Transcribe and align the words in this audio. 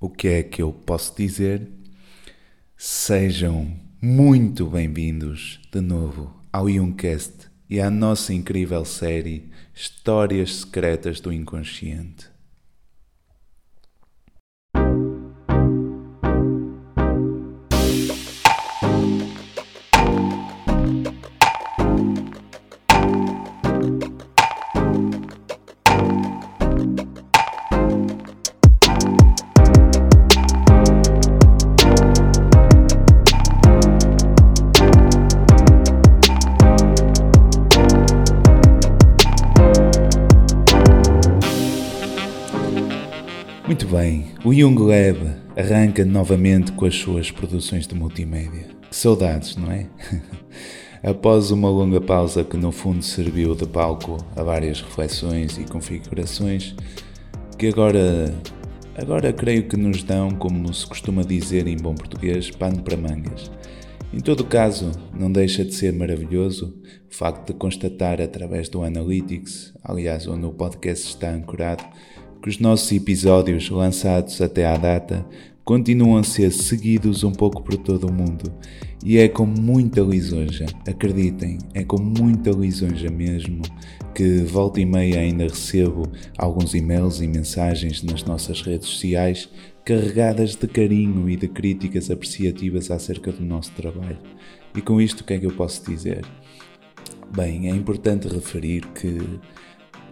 o 0.00 0.08
que 0.08 0.28
é 0.28 0.42
que 0.42 0.62
eu 0.62 0.72
posso 0.72 1.16
dizer? 1.16 1.68
Sejam 2.76 3.76
muito 4.00 4.66
bem-vindos 4.66 5.60
de 5.72 5.80
novo 5.80 6.40
ao 6.52 6.70
Youngcast 6.70 7.48
e 7.68 7.80
à 7.80 7.90
nossa 7.90 8.32
incrível 8.32 8.84
série 8.84 9.50
Histórias 9.74 10.54
Secretas 10.56 11.20
do 11.20 11.32
Inconsciente. 11.32 12.26
Young 44.58 44.76
Lab 44.76 45.36
arranca 45.56 46.04
novamente 46.04 46.72
com 46.72 46.84
as 46.84 46.96
suas 46.96 47.30
produções 47.30 47.86
de 47.86 47.94
multimédia. 47.94 48.66
Que 48.90 48.96
saudades, 48.96 49.54
não 49.54 49.70
é? 49.70 49.86
Após 51.00 51.52
uma 51.52 51.70
longa 51.70 52.00
pausa 52.00 52.42
que 52.42 52.56
no 52.56 52.72
fundo 52.72 53.04
serviu 53.04 53.54
de 53.54 53.68
palco 53.68 54.16
a 54.34 54.42
várias 54.42 54.80
reflexões 54.80 55.56
e 55.58 55.64
configurações, 55.64 56.74
que 57.56 57.68
agora, 57.68 58.34
agora 58.96 59.32
creio 59.32 59.68
que 59.68 59.76
nos 59.76 60.02
dão, 60.02 60.32
como 60.32 60.74
se 60.74 60.84
costuma 60.84 61.22
dizer 61.22 61.68
em 61.68 61.76
bom 61.76 61.94
português, 61.94 62.50
pano 62.50 62.82
para 62.82 62.96
mangas. 62.96 63.52
Em 64.12 64.18
todo 64.18 64.42
caso, 64.42 64.90
não 65.16 65.30
deixa 65.30 65.64
de 65.64 65.72
ser 65.72 65.92
maravilhoso 65.92 66.74
o 67.08 67.14
facto 67.14 67.52
de 67.52 67.58
constatar 67.58 68.20
através 68.20 68.68
do 68.68 68.82
Analytics, 68.82 69.72
aliás, 69.84 70.26
onde 70.26 70.46
o 70.46 70.52
podcast 70.52 71.10
está 71.10 71.30
ancorado, 71.30 71.84
que 72.42 72.48
os 72.48 72.58
nossos 72.58 72.90
episódios 72.92 73.68
lançados 73.70 74.40
até 74.40 74.66
à 74.66 74.76
data 74.76 75.26
continuam 75.64 76.16
a 76.16 76.22
ser 76.22 76.50
seguidos 76.50 77.24
um 77.24 77.32
pouco 77.32 77.62
por 77.62 77.76
todo 77.76 78.06
o 78.06 78.12
mundo 78.12 78.50
e 79.04 79.18
é 79.18 79.28
com 79.28 79.44
muita 79.44 80.00
lisonja, 80.00 80.66
acreditem, 80.86 81.58
é 81.74 81.84
com 81.84 82.00
muita 82.00 82.50
lisonja 82.50 83.10
mesmo 83.10 83.62
que 84.14 84.38
volta 84.38 84.80
e 84.80 84.86
meia 84.86 85.20
ainda 85.20 85.44
recebo 85.44 86.10
alguns 86.36 86.74
e-mails 86.74 87.20
e 87.20 87.28
mensagens 87.28 88.02
nas 88.02 88.24
nossas 88.24 88.62
redes 88.62 88.88
sociais 88.88 89.48
carregadas 89.84 90.54
de 90.54 90.66
carinho 90.66 91.28
e 91.28 91.36
de 91.36 91.48
críticas 91.48 92.10
apreciativas 92.10 92.90
acerca 92.90 93.30
do 93.32 93.44
nosso 93.44 93.72
trabalho. 93.72 94.18
E 94.76 94.82
com 94.82 95.00
isto 95.00 95.20
o 95.20 95.24
que 95.24 95.34
é 95.34 95.38
que 95.38 95.46
eu 95.46 95.52
posso 95.52 95.84
dizer? 95.90 96.24
Bem, 97.34 97.70
é 97.70 97.74
importante 97.74 98.26
referir 98.26 98.84
que 98.88 99.18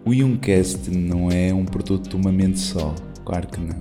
o 0.07 0.13
Youngcast 0.13 0.89
não 0.89 1.29
é 1.29 1.53
um 1.53 1.65
produto 1.65 2.09
de 2.09 2.15
uma 2.15 2.31
mente 2.31 2.59
só, 2.59 2.95
claro 3.25 3.45
que 3.45 3.59
não, 3.59 3.75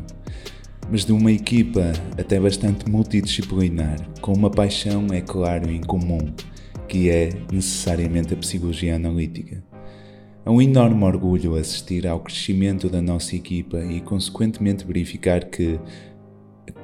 mas 0.90 1.04
de 1.04 1.12
uma 1.12 1.30
equipa 1.30 1.92
até 2.18 2.40
bastante 2.40 2.90
multidisciplinar, 2.90 3.96
com 4.20 4.32
uma 4.32 4.50
paixão, 4.50 5.06
é 5.12 5.20
claro, 5.20 5.70
em 5.70 5.80
comum, 5.80 6.32
que 6.88 7.10
é 7.10 7.30
necessariamente 7.52 8.34
a 8.34 8.36
psicologia 8.36 8.96
analítica. 8.96 9.62
É 10.44 10.50
um 10.50 10.60
enorme 10.60 11.04
orgulho 11.04 11.54
assistir 11.54 12.08
ao 12.08 12.18
crescimento 12.18 12.88
da 12.88 13.00
nossa 13.00 13.36
equipa 13.36 13.78
e, 13.84 14.00
consequentemente, 14.00 14.84
verificar 14.84 15.44
que, 15.44 15.78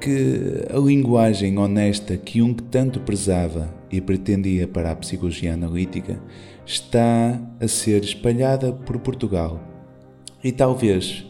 que 0.00 0.64
a 0.72 0.78
linguagem 0.78 1.58
honesta 1.58 2.16
que 2.16 2.38
Jung 2.38 2.62
tanto 2.70 3.00
prezava 3.00 3.72
e 3.90 4.00
pretendia 4.00 4.66
para 4.66 4.90
a 4.90 4.96
psicologia 4.96 5.54
analítica 5.54 6.20
está 6.64 7.40
a 7.60 7.68
ser 7.68 8.02
espalhada 8.02 8.72
por 8.72 8.98
Portugal 8.98 9.72
e 10.42 10.50
talvez, 10.50 11.24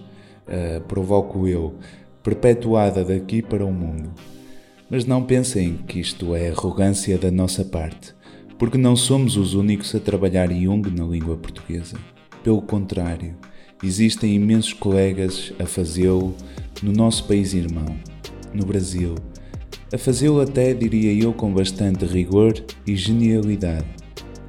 uh, 0.49 0.81
provoco 0.82 1.47
eu, 1.47 1.75
perpetuada 2.22 3.04
daqui 3.04 3.43
para 3.43 3.65
o 3.65 3.72
mundo. 3.72 4.10
Mas 4.88 5.04
não 5.04 5.22
pensem 5.22 5.78
que 5.87 6.00
isto 6.00 6.34
é 6.34 6.48
arrogância 6.48 7.19
da 7.19 7.31
nossa 7.31 7.65
parte, 7.65 8.15
porque 8.59 8.78
não 8.78 8.97
somos 8.97 9.37
os 9.37 9.54
únicos 9.54 9.94
a 9.94 10.00
trabalhar 10.00 10.50
Jung 10.50 10.88
na 10.91 11.04
língua 11.04 11.37
portuguesa. 11.37 11.97
Pelo 12.43 12.62
contrário, 12.62 13.37
existem 13.82 14.34
imensos 14.34 14.72
colegas 14.72 15.53
a 15.59 15.66
fazê-lo 15.66 16.34
no 16.82 16.93
nosso 16.93 17.27
país 17.27 17.53
irmão, 17.54 17.97
no 18.55 18.65
Brasil, 18.65 19.15
a 19.93 19.99
fazê-lo 19.99 20.41
até, 20.41 20.73
diria 20.75 21.13
eu, 21.23 21.33
com 21.33 21.53
bastante 21.53 22.05
rigor 22.05 22.55
e 22.87 22.97
genialidade 22.97 24.03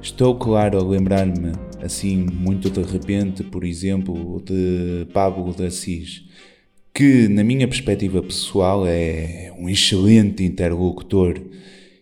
Estou, 0.04 0.34
claro, 0.34 0.78
a 0.78 0.82
lembrar-me, 0.82 1.52
assim, 1.82 2.26
muito 2.30 2.68
de 2.68 2.82
repente, 2.82 3.42
por 3.42 3.64
exemplo, 3.64 4.38
de 4.44 5.06
Pablo 5.14 5.54
de 5.54 5.64
Assis, 5.64 6.24
que, 6.92 7.26
na 7.26 7.42
minha 7.42 7.66
perspectiva 7.66 8.22
pessoal, 8.22 8.86
é 8.86 9.50
um 9.58 9.66
excelente 9.66 10.44
interlocutor 10.44 11.40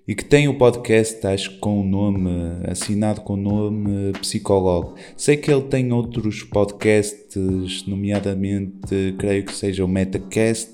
e 0.07 0.17
que 0.17 0.25
tem 0.25 0.49
o 0.49 0.59
podcast, 0.59 1.25
acho 1.29 1.61
com 1.61 1.81
o 1.81 1.85
nome, 1.85 2.29
assinado 2.67 3.21
com 3.21 3.35
o 3.35 3.37
nome 3.37 4.13
Psicólogo. 4.21 4.97
Sei 5.17 5.37
que 5.37 5.49
ele 5.49 5.63
tem 5.63 5.93
outros 5.93 6.43
podcasts, 6.43 7.87
nomeadamente, 7.87 9.15
creio 9.17 9.45
que 9.45 9.55
seja 9.55 9.85
o 9.85 9.89
Metacast, 9.89 10.73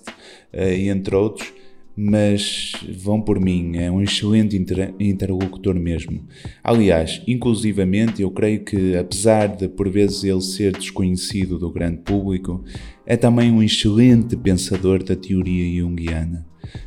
entre 0.52 1.14
outros, 1.14 1.52
mas 2.00 2.72
vão 2.96 3.20
por 3.20 3.40
mim, 3.40 3.76
é 3.76 3.90
um 3.90 4.00
excelente 4.00 4.56
inter 4.56 4.94
interlocutor 5.00 5.74
mesmo. 5.74 6.24
Aliás, 6.62 7.20
inclusivamente, 7.26 8.22
eu 8.22 8.30
creio 8.30 8.64
que, 8.64 8.96
apesar 8.96 9.48
de 9.48 9.66
por 9.66 9.90
vezes 9.90 10.22
ele 10.22 10.40
ser 10.40 10.76
desconhecido 10.76 11.58
do 11.58 11.72
grande 11.72 11.98
público, 11.98 12.62
é 13.04 13.16
também 13.16 13.50
um 13.50 13.60
excelente 13.60 14.36
pensador 14.36 15.02
da 15.02 15.16
teoria 15.16 15.80
junguiana. 15.80 16.46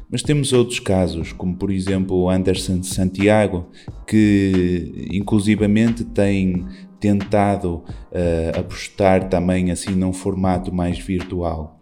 Mas 0.09 0.23
temos 0.23 0.53
outros 0.53 0.79
casos, 0.79 1.33
como 1.33 1.57
por 1.57 1.71
exemplo 1.71 2.15
o 2.15 2.29
Anderson 2.29 2.81
Santiago, 2.81 3.67
que 4.07 5.09
inclusivamente 5.11 6.05
tem 6.05 6.65
tentado 7.01 7.83
uh, 8.11 8.59
apostar 8.59 9.27
também 9.27 9.71
assim 9.71 9.91
num 9.91 10.13
formato 10.13 10.73
mais 10.73 10.99
virtual. 10.99 11.81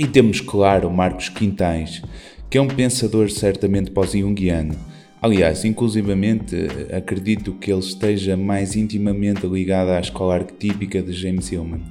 E 0.00 0.06
temos, 0.06 0.40
claro, 0.40 0.90
Marcos 0.90 1.28
Quintais, 1.28 2.00
que 2.48 2.56
é 2.56 2.60
um 2.62 2.66
pensador 2.66 3.28
certamente 3.30 3.90
pós-junguiano. 3.90 4.74
Aliás, 5.20 5.62
inclusivamente, 5.62 6.56
acredito 6.90 7.52
que 7.52 7.70
ele 7.70 7.80
esteja 7.80 8.34
mais 8.34 8.74
intimamente 8.74 9.46
ligado 9.46 9.90
à 9.90 10.00
escola 10.00 10.36
arquetípica 10.36 11.02
de 11.02 11.12
James 11.12 11.52
Hillman, 11.52 11.82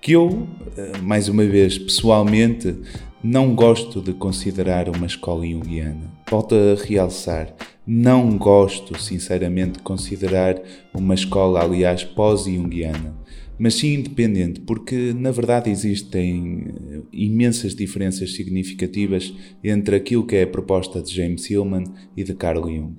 que 0.00 0.12
eu, 0.12 0.46
eh, 0.76 0.98
mais 1.02 1.28
uma 1.28 1.44
vez, 1.44 1.76
pessoalmente, 1.76 2.76
não 3.20 3.52
gosto 3.56 4.00
de 4.00 4.12
considerar 4.12 4.88
uma 4.88 5.06
escola 5.06 5.44
junguiana. 5.44 6.12
Volto 6.30 6.54
a 6.54 6.80
realçar, 6.86 7.52
não 7.84 8.38
gosto, 8.38 8.96
sinceramente, 9.02 9.72
de 9.72 9.78
considerar 9.80 10.62
uma 10.94 11.14
escola, 11.14 11.60
aliás, 11.64 12.04
pós-junguiana 12.04 13.16
mas 13.58 13.74
sim 13.74 13.94
independente, 13.94 14.60
porque 14.60 15.12
na 15.12 15.30
verdade 15.30 15.70
existem 15.70 16.66
eh, 16.68 17.00
imensas 17.12 17.74
diferenças 17.74 18.34
significativas 18.34 19.34
entre 19.62 19.96
aquilo 19.96 20.26
que 20.26 20.36
é 20.36 20.42
a 20.42 20.46
proposta 20.46 21.02
de 21.02 21.14
James 21.14 21.48
Hillman 21.50 21.84
e 22.16 22.22
de 22.22 22.34
Carl 22.34 22.62
Jung. 22.62 22.96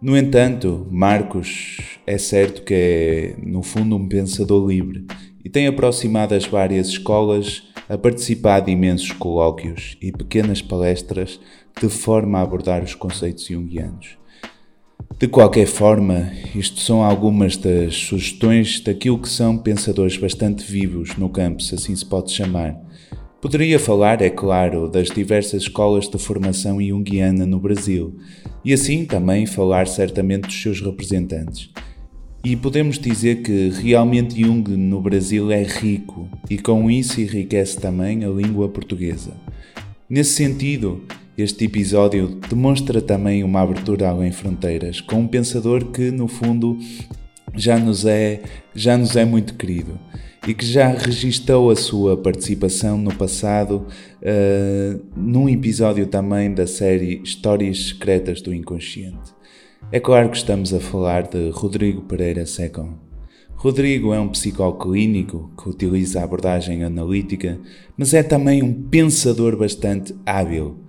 No 0.00 0.16
entanto, 0.16 0.86
Marcos 0.90 1.98
é 2.06 2.18
certo 2.18 2.62
que 2.62 2.74
é, 2.74 3.36
no 3.42 3.62
fundo, 3.62 3.96
um 3.96 4.06
pensador 4.06 4.68
livre 4.68 5.06
e 5.44 5.48
tem 5.48 5.66
aproximado 5.66 6.34
as 6.34 6.44
várias 6.44 6.88
escolas 6.88 7.62
a 7.88 7.96
participar 7.96 8.60
de 8.60 8.72
imensos 8.72 9.12
colóquios 9.12 9.96
e 10.00 10.12
pequenas 10.12 10.62
palestras 10.62 11.40
de 11.80 11.88
forma 11.88 12.38
a 12.38 12.42
abordar 12.42 12.82
os 12.82 12.94
conceitos 12.94 13.46
junguianos. 13.46 14.18
De 15.24 15.28
qualquer 15.28 15.66
forma, 15.66 16.30
isto 16.54 16.80
são 16.80 17.02
algumas 17.02 17.56
das 17.56 17.94
sugestões 17.94 18.78
daquilo 18.78 19.18
que 19.18 19.28
são 19.30 19.56
pensadores 19.56 20.18
bastante 20.18 20.70
vivos 20.70 21.16
no 21.16 21.30
campo, 21.30 21.62
se 21.62 21.74
assim 21.74 21.96
se 21.96 22.04
pode 22.04 22.30
chamar. 22.30 22.76
Poderia 23.40 23.78
falar, 23.78 24.20
é 24.20 24.28
claro, 24.28 24.86
das 24.86 25.08
diversas 25.08 25.62
escolas 25.62 26.10
de 26.10 26.18
formação 26.18 26.78
junguiana 26.78 27.46
no 27.46 27.58
Brasil, 27.58 28.18
e 28.62 28.74
assim 28.74 29.06
também 29.06 29.46
falar 29.46 29.86
certamente 29.86 30.42
dos 30.42 30.60
seus 30.60 30.82
representantes. 30.82 31.70
E 32.44 32.54
podemos 32.54 32.98
dizer 32.98 33.40
que 33.40 33.70
realmente 33.70 34.38
Jung 34.38 34.76
no 34.76 35.00
Brasil 35.00 35.50
é 35.50 35.62
rico 35.62 36.28
e 36.50 36.58
com 36.58 36.90
isso 36.90 37.18
enriquece 37.18 37.80
também 37.80 38.26
a 38.26 38.28
língua 38.28 38.68
portuguesa. 38.68 39.32
Nesse 40.06 40.34
sentido, 40.34 41.02
este 41.36 41.64
episódio 41.64 42.38
demonstra 42.48 43.00
também 43.00 43.42
uma 43.42 43.60
abertura 43.60 44.08
além 44.08 44.30
fronteiras, 44.30 45.00
com 45.00 45.16
um 45.16 45.26
pensador 45.26 45.86
que, 45.86 46.12
no 46.12 46.28
fundo, 46.28 46.78
já 47.56 47.78
nos 47.78 48.06
é, 48.06 48.40
já 48.74 48.96
nos 48.96 49.16
é 49.16 49.24
muito 49.24 49.54
querido 49.54 49.98
e 50.46 50.54
que 50.54 50.64
já 50.64 50.88
registou 50.88 51.70
a 51.70 51.76
sua 51.76 52.16
participação 52.16 52.98
no 52.98 53.12
passado 53.14 53.86
uh, 54.22 55.00
num 55.16 55.48
episódio 55.48 56.06
também 56.06 56.52
da 56.52 56.66
série 56.66 57.20
Histórias 57.24 57.88
Secretas 57.88 58.40
do 58.40 58.54
Inconsciente. 58.54 59.34
É 59.90 59.98
claro 59.98 60.28
que 60.28 60.36
estamos 60.36 60.72
a 60.72 60.80
falar 60.80 61.22
de 61.22 61.50
Rodrigo 61.50 62.02
Pereira 62.02 62.46
Secon. 62.46 62.98
Rodrigo 63.56 64.12
é 64.12 64.20
um 64.20 64.28
psicólogo 64.28 64.90
clínico 64.90 65.50
que 65.56 65.68
utiliza 65.68 66.20
a 66.20 66.24
abordagem 66.24 66.84
analítica, 66.84 67.58
mas 67.96 68.12
é 68.12 68.22
também 68.22 68.62
um 68.62 68.72
pensador 68.72 69.56
bastante 69.56 70.14
hábil 70.26 70.83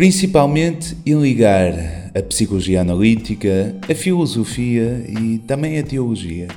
principalmente 0.00 0.96
em 1.04 1.12
ligar 1.20 1.74
a 2.14 2.22
psicologia 2.22 2.80
analítica, 2.80 3.76
a 3.86 3.94
filosofia 3.94 5.04
e 5.06 5.36
também 5.46 5.78
a 5.78 5.82
teologia. 5.82 6.48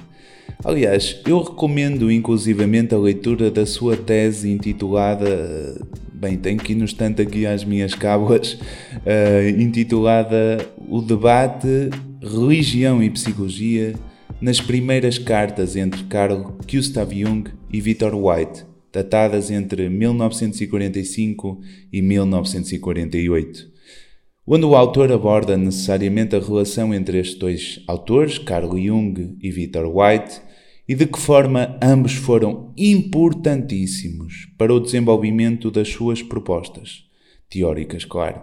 Aliás, 0.63 1.19
eu 1.28 1.42
recomendo 1.42 2.10
inclusivamente 2.10 2.95
a 2.95 2.98
leitura 2.98 3.51
da 3.51 3.66
sua 3.66 3.98
tese 3.98 4.50
intitulada, 4.50 5.75
bem, 6.13 6.38
tenho 6.38 6.57
que 6.57 6.72
ir 6.72 6.75
no 6.75 6.86
estante 6.86 7.22
aqui 7.22 7.45
às 7.45 7.66
minhas 7.66 7.94
cábulas, 7.94 8.54
uh, 8.54 9.60
intitulada 9.60 10.66
O 10.88 11.01
Debate 11.01 11.90
Religião 12.22 13.04
e 13.04 13.10
Psicologia 13.10 13.94
nas 14.40 14.62
primeiras 14.62 15.18
cartas 15.18 15.75
entre 15.75 16.01
Carl 16.06 16.56
Gustav 16.66 17.12
Jung 17.13 17.44
e 17.69 17.81
Victor 17.81 18.16
White, 18.16 18.63
datadas 18.94 19.50
entre 19.50 19.90
1945 19.90 21.60
e 21.92 22.01
1948, 22.01 23.68
onde 24.45 24.66
o 24.66 24.75
autor 24.75 25.12
aborda 25.12 25.57
necessariamente 25.57 26.36
a 26.36 26.40
relação 26.40 26.94
entre 26.94 27.19
estes 27.19 27.40
dois 27.40 27.84
autores, 27.88 28.38
Carl 28.38 28.78
Jung 28.78 29.36
e 29.42 29.50
Victor 29.50 29.88
White, 29.88 30.40
e 30.88 30.94
de 30.94 31.07
que 31.07 31.18
forma 31.18 31.78
ambos 31.81 32.13
foram 32.13 32.72
importantíssimos 32.78 34.48
para 34.57 34.74
o 34.74 34.80
desenvolvimento 34.80 35.72
das 35.72 35.90
suas 35.90 36.22
propostas, 36.22 37.06
teóricas, 37.50 38.06
claro. 38.06 38.42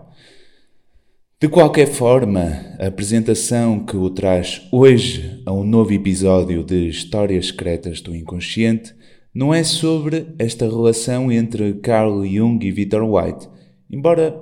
De 1.38 1.48
qualquer 1.48 1.86
forma, 1.86 2.76
a 2.78 2.88
apresentação 2.88 3.84
que 3.84 3.96
o 3.96 4.10
traz 4.10 4.66
hoje 4.72 5.42
a 5.46 5.52
um 5.52 5.64
novo 5.64 5.92
episódio 5.92 6.64
de 6.64 6.88
Histórias 6.88 7.46
Secretas 7.46 8.00
do 8.00 8.16
Inconsciente 8.16 8.94
não 9.34 9.54
é 9.54 9.62
sobre 9.62 10.26
esta 10.38 10.66
relação 10.66 11.30
entre 11.30 11.74
Carl 11.74 12.24
Jung 12.26 12.64
e 12.66 12.72
Victor 12.72 13.02
White. 13.02 13.48
Embora, 13.90 14.34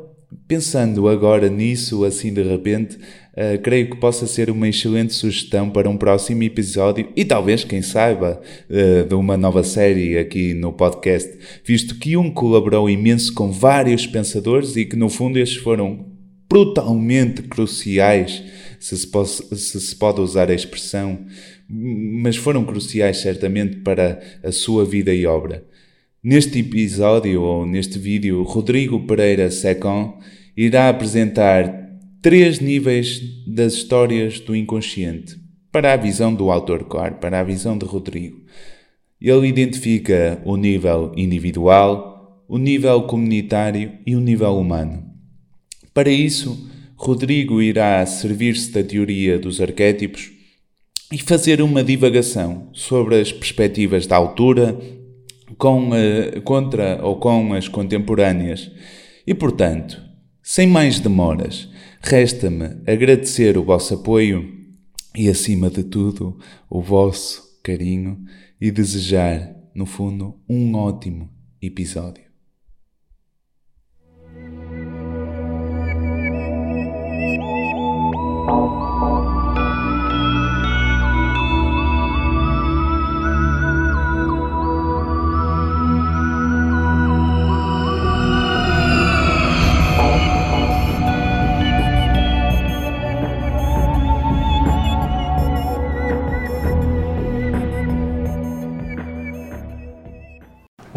pensando 0.46 1.08
agora 1.08 1.48
nisso, 1.48 2.04
assim 2.04 2.32
de 2.32 2.42
repente, 2.42 2.96
uh, 2.96 3.60
creio 3.62 3.90
que 3.90 3.96
possa 3.96 4.26
ser 4.26 4.50
uma 4.50 4.68
excelente 4.68 5.12
sugestão 5.14 5.70
para 5.70 5.88
um 5.88 5.96
próximo 5.96 6.42
episódio 6.42 7.08
e 7.14 7.24
talvez, 7.24 7.64
quem 7.64 7.82
saiba, 7.82 8.40
uh, 8.68 9.06
de 9.06 9.14
uma 9.14 9.36
nova 9.36 9.62
série 9.62 10.18
aqui 10.18 10.54
no 10.54 10.72
podcast, 10.72 11.38
visto 11.64 11.98
que 11.98 12.12
Jung 12.12 12.32
colaborou 12.32 12.88
imenso 12.88 13.32
com 13.34 13.52
vários 13.52 14.06
pensadores 14.06 14.76
e 14.76 14.84
que, 14.84 14.96
no 14.96 15.08
fundo, 15.08 15.38
estes 15.38 15.62
foram 15.62 16.06
brutalmente 16.48 17.42
cruciais, 17.42 18.42
se 18.80 18.96
se, 18.96 19.06
se 19.54 19.80
se 19.80 19.96
pode 19.96 20.20
usar 20.20 20.50
a 20.50 20.54
expressão, 20.54 21.26
mas 21.68 22.36
foram 22.36 22.64
cruciais 22.64 23.18
certamente 23.18 23.76
para 23.76 24.20
a 24.42 24.50
sua 24.50 24.84
vida 24.84 25.12
e 25.12 25.26
obra. 25.26 25.64
Neste 26.22 26.60
episódio 26.60 27.42
ou 27.42 27.66
neste 27.66 27.98
vídeo, 27.98 28.42
Rodrigo 28.42 29.06
Pereira 29.06 29.50
Secon 29.50 30.18
irá 30.56 30.88
apresentar 30.88 31.88
três 32.20 32.58
níveis 32.58 33.20
das 33.46 33.74
histórias 33.74 34.40
do 34.40 34.56
inconsciente, 34.56 35.36
para 35.70 35.92
a 35.92 35.96
visão 35.96 36.34
do 36.34 36.50
autor, 36.50 36.84
claro, 36.84 37.16
para 37.16 37.38
a 37.38 37.44
visão 37.44 37.78
de 37.78 37.84
Rodrigo. 37.84 38.42
Ele 39.20 39.46
identifica 39.46 40.40
o 40.44 40.56
nível 40.56 41.12
individual, 41.16 42.44
o 42.48 42.58
nível 42.58 43.02
comunitário 43.02 43.92
e 44.06 44.16
o 44.16 44.20
nível 44.20 44.58
humano. 44.58 45.04
Para 45.92 46.10
isso, 46.10 46.68
Rodrigo 46.96 47.62
irá 47.62 48.04
servir-se 48.06 48.72
da 48.72 48.82
teoria 48.82 49.38
dos 49.38 49.60
arquétipos 49.60 50.37
e 51.12 51.18
fazer 51.18 51.62
uma 51.62 51.82
divagação 51.82 52.68
sobre 52.72 53.18
as 53.18 53.32
perspectivas 53.32 54.06
da 54.06 54.16
altura 54.16 54.78
com, 55.56 55.90
uh, 55.90 56.40
contra 56.42 57.00
ou 57.02 57.16
com 57.16 57.54
as 57.54 57.66
contemporâneas. 57.66 58.70
E, 59.26 59.34
portanto, 59.34 60.02
sem 60.42 60.66
mais 60.66 61.00
demoras, 61.00 61.68
resta-me 62.00 62.76
agradecer 62.86 63.56
o 63.56 63.64
vosso 63.64 63.94
apoio 63.94 64.54
e, 65.16 65.28
acima 65.28 65.70
de 65.70 65.82
tudo, 65.82 66.38
o 66.68 66.80
vosso 66.80 67.42
carinho 67.62 68.18
e 68.60 68.70
desejar, 68.70 69.54
no 69.74 69.86
fundo, 69.86 70.38
um 70.48 70.74
ótimo 70.74 71.30
episódio. 71.60 72.28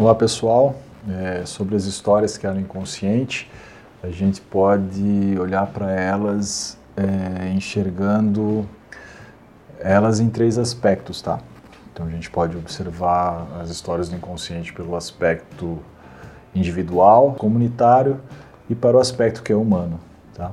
Olá 0.02 0.16
pessoal, 0.16 0.74
é, 1.08 1.46
sobre 1.46 1.76
as 1.76 1.84
histórias 1.84 2.36
que 2.36 2.44
eram 2.44 2.58
inconsciente, 2.58 3.48
a 4.02 4.08
gente 4.08 4.40
pode 4.40 5.38
olhar 5.40 5.68
para 5.68 5.92
elas 5.92 6.76
é, 6.96 7.52
enxergando 7.52 8.68
elas 9.78 10.18
em 10.18 10.28
três 10.28 10.58
aspectos, 10.58 11.22
tá? 11.22 11.38
Então 11.92 12.04
a 12.04 12.10
gente 12.10 12.28
pode 12.28 12.56
observar 12.56 13.46
as 13.60 13.70
histórias 13.70 14.08
do 14.08 14.16
inconsciente 14.16 14.72
pelo 14.72 14.96
aspecto 14.96 15.78
individual, 16.52 17.36
comunitário 17.38 18.20
e 18.68 18.74
para 18.74 18.96
o 18.96 19.00
aspecto 19.00 19.40
que 19.40 19.52
é 19.52 19.56
humano, 19.56 20.00
tá? 20.34 20.50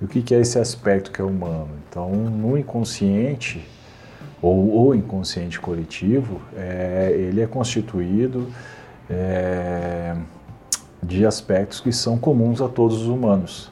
E 0.00 0.04
o 0.04 0.06
que, 0.06 0.32
é 0.32 0.38
esse 0.38 0.60
aspecto 0.60 1.10
que 1.10 1.20
é 1.20 1.24
humano? 1.24 1.70
Então 1.88 2.08
no 2.08 2.56
inconsciente 2.56 3.68
ou 4.40 4.86
o 4.86 4.94
inconsciente 4.94 5.58
coletivo, 5.58 6.40
é, 6.56 7.10
ele 7.12 7.40
é 7.40 7.48
constituído 7.48 8.46
é, 9.12 10.14
de 11.02 11.26
aspectos 11.26 11.80
que 11.80 11.92
são 11.92 12.16
comuns 12.16 12.62
a 12.62 12.68
todos 12.68 13.02
os 13.02 13.08
humanos, 13.08 13.70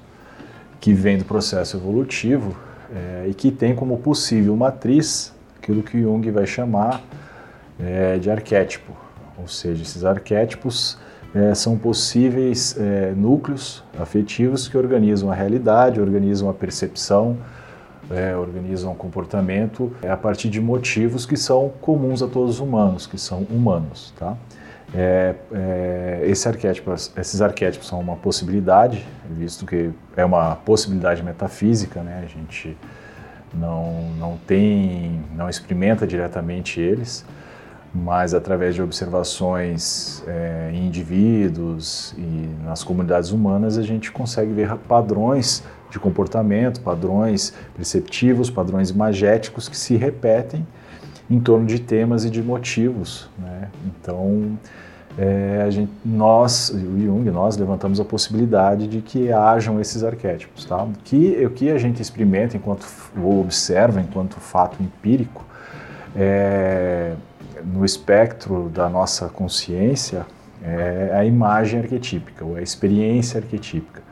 que 0.79 0.93
vem 0.93 1.17
do 1.17 1.25
processo 1.25 1.77
evolutivo 1.77 2.55
é, 2.95 3.27
e 3.29 3.35
que 3.35 3.51
tem 3.51 3.75
como 3.75 3.99
possível 3.99 4.55
matriz 4.57 5.33
aquilo 5.57 5.83
que 5.83 6.01
Jung 6.01 6.31
vai 6.31 6.47
chamar 6.47 7.03
é, 7.79 8.19
de 8.19 8.31
arquétipo, 8.31 8.93
ou 9.39 9.49
seja, 9.49 9.83
esses 9.83 10.05
arquétipos 10.05 10.99
é, 11.35 11.55
são 11.55 11.79
possíveis 11.79 12.77
é, 12.79 13.13
núcleos 13.17 13.85
afetivos 13.99 14.69
que 14.69 14.77
organizam 14.77 15.31
a 15.31 15.35
realidade, 15.35 16.01
organizam 16.01 16.51
a 16.51 16.55
percepção, 16.55 17.39
é, 18.11 18.37
organizam 18.37 18.93
o 18.93 18.95
comportamento 18.95 19.93
é, 20.03 20.11
a 20.11 20.17
partir 20.17 20.51
de 20.51 20.61
motivos 20.61 21.25
que 21.25 21.37
são 21.37 21.71
comuns 21.81 22.23
a 22.23 22.27
todos 22.27 22.57
os 22.57 22.61
humanos, 22.61 23.07
que 23.07 23.19
são 23.19 23.47
humanos, 23.51 24.13
tá? 24.19 24.37
É, 24.93 25.35
é, 25.53 26.23
esse 26.25 26.49
arquétipo, 26.49 26.93
esses 26.93 27.41
arquétipos 27.41 27.87
são 27.87 28.01
uma 28.01 28.17
possibilidade, 28.17 29.07
visto 29.31 29.65
que 29.65 29.91
é 30.17 30.25
uma 30.25 30.57
possibilidade 30.57 31.23
metafísica, 31.23 32.03
né? 32.03 32.23
A 32.25 32.27
gente 32.27 32.77
não, 33.55 34.11
não 34.19 34.37
tem, 34.47 35.23
não 35.37 35.49
experimenta 35.49 36.07
diretamente 36.07 36.81
eles, 36.81 37.25
mas 37.95 38.35
através 38.35 38.75
de 38.75 38.83
observações 38.83 40.25
é, 40.27 40.71
em 40.73 40.87
indivíduos 40.87 42.15
e 42.19 42.49
nas 42.65 42.83
comunidades 42.83 43.31
humanas 43.31 43.79
a 43.79 43.83
gente 43.83 44.11
consegue 44.11 44.53
ver 44.53 44.77
padrões 44.77 45.63
de 45.89 45.99
comportamento, 45.99 46.81
padrões 46.81 47.53
perceptivos, 47.75 48.49
padrões 48.49 48.91
imagéticos 48.91 49.69
que 49.69 49.77
se 49.77 49.97
repetem 49.97 50.67
em 51.31 51.39
torno 51.39 51.65
de 51.65 51.79
temas 51.79 52.25
e 52.25 52.31
de 52.31 52.43
motivos. 52.43 53.29
Né? 53.39 53.69
Então, 53.87 54.59
é, 55.17 55.67
gente, 55.71 55.93
nós, 56.05 56.71
o 56.71 56.99
Jung, 56.99 57.31
nós 57.31 57.57
levantamos 57.57 58.01
a 58.01 58.05
possibilidade 58.05 58.89
de 58.89 59.01
que 59.01 59.33
hajam 59.33 59.81
esses 59.81 60.03
arquétipos. 60.03 60.65
Tá? 60.65 60.87
Que, 61.05 61.45
o 61.47 61.51
que 61.51 61.71
a 61.71 61.79
gente 61.79 62.03
experimenta 62.03 62.57
enquanto 62.57 62.87
ou 63.17 63.41
observa 63.41 64.01
enquanto 64.01 64.35
fato 64.41 64.83
empírico 64.83 65.45
é, 66.17 67.15
no 67.65 67.85
espectro 67.85 68.69
da 68.69 68.89
nossa 68.89 69.29
consciência 69.29 70.27
é 70.63 71.13
a 71.15 71.25
imagem 71.25 71.81
arquetípica 71.81 72.45
ou 72.45 72.57
a 72.57 72.63
experiência 72.63 73.41
arquetípica. 73.41 74.03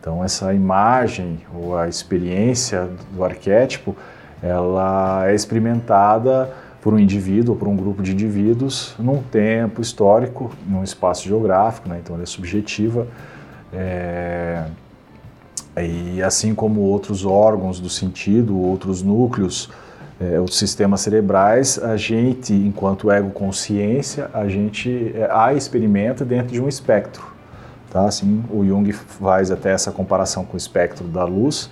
Então, 0.00 0.22
essa 0.22 0.52
imagem 0.52 1.38
ou 1.54 1.76
a 1.76 1.88
experiência 1.88 2.88
do 3.12 3.24
arquétipo 3.24 3.96
ela 4.44 5.28
é 5.28 5.34
experimentada 5.34 6.52
por 6.82 6.92
um 6.92 6.98
indivíduo 6.98 7.54
ou 7.54 7.58
por 7.58 7.66
um 7.66 7.74
grupo 7.74 8.02
de 8.02 8.12
indivíduos 8.12 8.94
num 8.98 9.22
tempo 9.22 9.80
histórico, 9.80 10.52
num 10.66 10.84
espaço 10.84 11.26
geográfico, 11.26 11.88
né? 11.88 11.98
então 12.02 12.14
ela 12.14 12.22
é 12.22 12.26
subjetiva. 12.26 13.06
É... 13.72 14.64
E 15.76 16.22
assim 16.22 16.54
como 16.54 16.82
outros 16.82 17.24
órgãos 17.24 17.80
do 17.80 17.88
sentido, 17.88 18.56
outros 18.56 19.02
núcleos, 19.02 19.70
é, 20.20 20.38
os 20.38 20.56
sistemas 20.56 21.00
cerebrais, 21.00 21.78
a 21.82 21.96
gente, 21.96 22.52
enquanto 22.52 23.10
ego 23.10 23.30
consciência, 23.30 24.30
a 24.32 24.46
gente 24.46 25.12
é, 25.14 25.28
a 25.30 25.52
experimenta 25.52 26.24
dentro 26.24 26.52
de 26.52 26.60
um 26.60 26.68
espectro. 26.68 27.24
Tá? 27.90 28.04
Assim, 28.04 28.44
o 28.50 28.64
Jung 28.64 28.92
faz 28.92 29.50
até 29.50 29.72
essa 29.72 29.90
comparação 29.90 30.44
com 30.44 30.54
o 30.54 30.56
espectro 30.56 31.06
da 31.06 31.24
luz, 31.24 31.70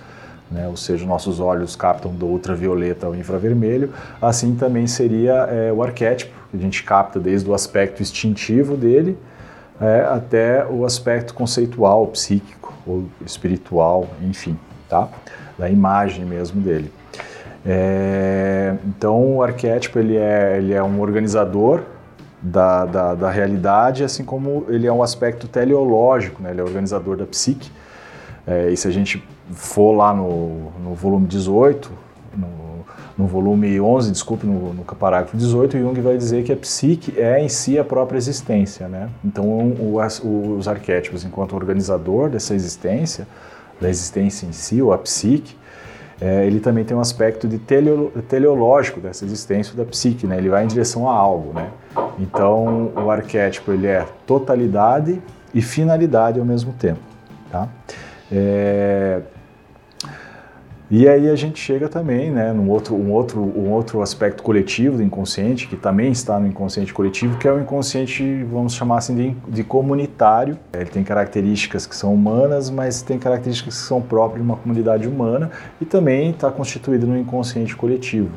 né? 0.52 0.68
ou 0.68 0.76
seja, 0.76 1.06
nossos 1.06 1.40
olhos 1.40 1.74
captam 1.74 2.12
do 2.12 2.26
ultravioleta 2.26 3.06
ao 3.06 3.14
infravermelho. 3.14 3.92
Assim 4.20 4.54
também 4.54 4.86
seria 4.86 5.48
é, 5.50 5.72
o 5.72 5.82
arquétipo, 5.82 6.32
que 6.50 6.56
a 6.56 6.60
gente 6.60 6.82
capta 6.82 7.18
desde 7.18 7.48
o 7.48 7.54
aspecto 7.54 8.02
instintivo 8.02 8.76
dele 8.76 9.16
é, 9.80 10.06
até 10.08 10.66
o 10.66 10.84
aspecto 10.84 11.34
conceitual, 11.34 12.06
psíquico 12.08 12.72
ou 12.86 13.04
espiritual, 13.24 14.08
enfim, 14.22 14.56
tá? 14.88 15.08
da 15.58 15.68
imagem 15.68 16.24
mesmo 16.24 16.60
dele. 16.60 16.92
É, 17.64 18.74
então 18.86 19.36
o 19.36 19.42
arquétipo 19.42 19.98
ele 19.98 20.16
é, 20.16 20.58
ele 20.58 20.72
é 20.72 20.82
um 20.82 21.00
organizador 21.00 21.82
da, 22.40 22.84
da, 22.84 23.14
da, 23.14 23.30
realidade, 23.30 24.02
assim 24.02 24.24
como 24.24 24.66
ele 24.68 24.86
é 24.86 24.92
um 24.92 25.02
aspecto 25.02 25.46
teleológico, 25.46 26.42
né? 26.42 26.50
ele 26.50 26.60
é 26.60 26.64
organizador 26.64 27.16
da 27.16 27.24
psique. 27.24 27.70
E 28.72 28.76
se 28.76 28.88
a 28.88 28.90
gente 28.90 29.22
for 29.52 29.92
lá 29.92 30.12
no, 30.12 30.72
no 30.82 30.94
volume 30.94 31.26
18, 31.26 31.92
no, 32.36 32.48
no, 33.16 33.26
volume 33.26 33.80
11, 33.80 34.10
desculpe, 34.10 34.46
no, 34.46 34.72
no 34.72 34.84
parágrafo 34.84 35.36
18, 35.36 35.78
Jung 35.78 36.00
vai 36.00 36.16
dizer 36.16 36.42
que 36.44 36.52
a 36.52 36.56
psique 36.56 37.18
é 37.18 37.40
em 37.42 37.48
si 37.48 37.78
a 37.78 37.84
própria 37.84 38.18
existência. 38.18 38.88
Né? 38.88 39.08
Então 39.24 39.44
o, 39.44 39.98
os 40.56 40.66
arquétipos, 40.66 41.24
enquanto 41.24 41.54
organizador 41.54 42.28
dessa 42.30 42.54
existência, 42.54 43.26
da 43.80 43.88
existência 43.88 44.46
em 44.46 44.52
si, 44.52 44.80
ou 44.80 44.92
a 44.92 44.98
psique, 44.98 45.56
é, 46.22 46.46
ele 46.46 46.60
também 46.60 46.84
tem 46.84 46.96
um 46.96 47.00
aspecto 47.00 47.48
de 47.48 47.58
teleo, 47.58 48.12
teleológico 48.28 49.00
dessa 49.00 49.24
existência 49.24 49.74
da 49.74 49.84
psique, 49.84 50.24
né? 50.24 50.38
ele 50.38 50.48
vai 50.48 50.62
em 50.62 50.68
direção 50.68 51.10
a 51.10 51.12
algo. 51.12 51.52
Né? 51.52 51.68
Então, 52.16 52.92
o 52.94 53.10
arquétipo 53.10 53.72
ele 53.72 53.88
é 53.88 54.06
totalidade 54.24 55.20
e 55.52 55.60
finalidade 55.60 56.38
ao 56.38 56.46
mesmo 56.46 56.72
tempo. 56.74 57.00
Tá? 57.50 57.68
É, 58.30 59.20
e 60.94 61.08
aí 61.08 61.30
a 61.30 61.34
gente 61.34 61.58
chega 61.58 61.88
também, 61.88 62.30
né, 62.30 62.52
num 62.52 62.68
outro, 62.68 62.94
um, 62.94 63.12
outro, 63.12 63.40
um 63.40 63.70
outro 63.70 64.02
aspecto 64.02 64.42
coletivo 64.42 64.98
do 64.98 65.02
inconsciente, 65.02 65.66
que 65.66 65.74
também 65.74 66.12
está 66.12 66.38
no 66.38 66.46
inconsciente 66.46 66.92
coletivo, 66.92 67.38
que 67.38 67.48
é 67.48 67.50
o 67.50 67.58
inconsciente, 67.58 68.44
vamos 68.44 68.74
chamar 68.74 68.98
assim, 68.98 69.14
de, 69.16 69.30
de 69.48 69.64
comunitário. 69.64 70.58
Ele 70.70 70.90
tem 70.90 71.02
características 71.02 71.86
que 71.86 71.96
são 71.96 72.12
humanas, 72.12 72.68
mas 72.68 73.00
tem 73.00 73.18
características 73.18 73.74
que 73.74 73.80
são 73.80 74.02
próprias 74.02 74.42
de 74.42 74.46
uma 74.46 74.56
comunidade 74.58 75.08
humana 75.08 75.50
e 75.80 75.86
também 75.86 76.28
está 76.28 76.50
constituído 76.50 77.06
no 77.06 77.16
inconsciente 77.16 77.74
coletivo. 77.74 78.28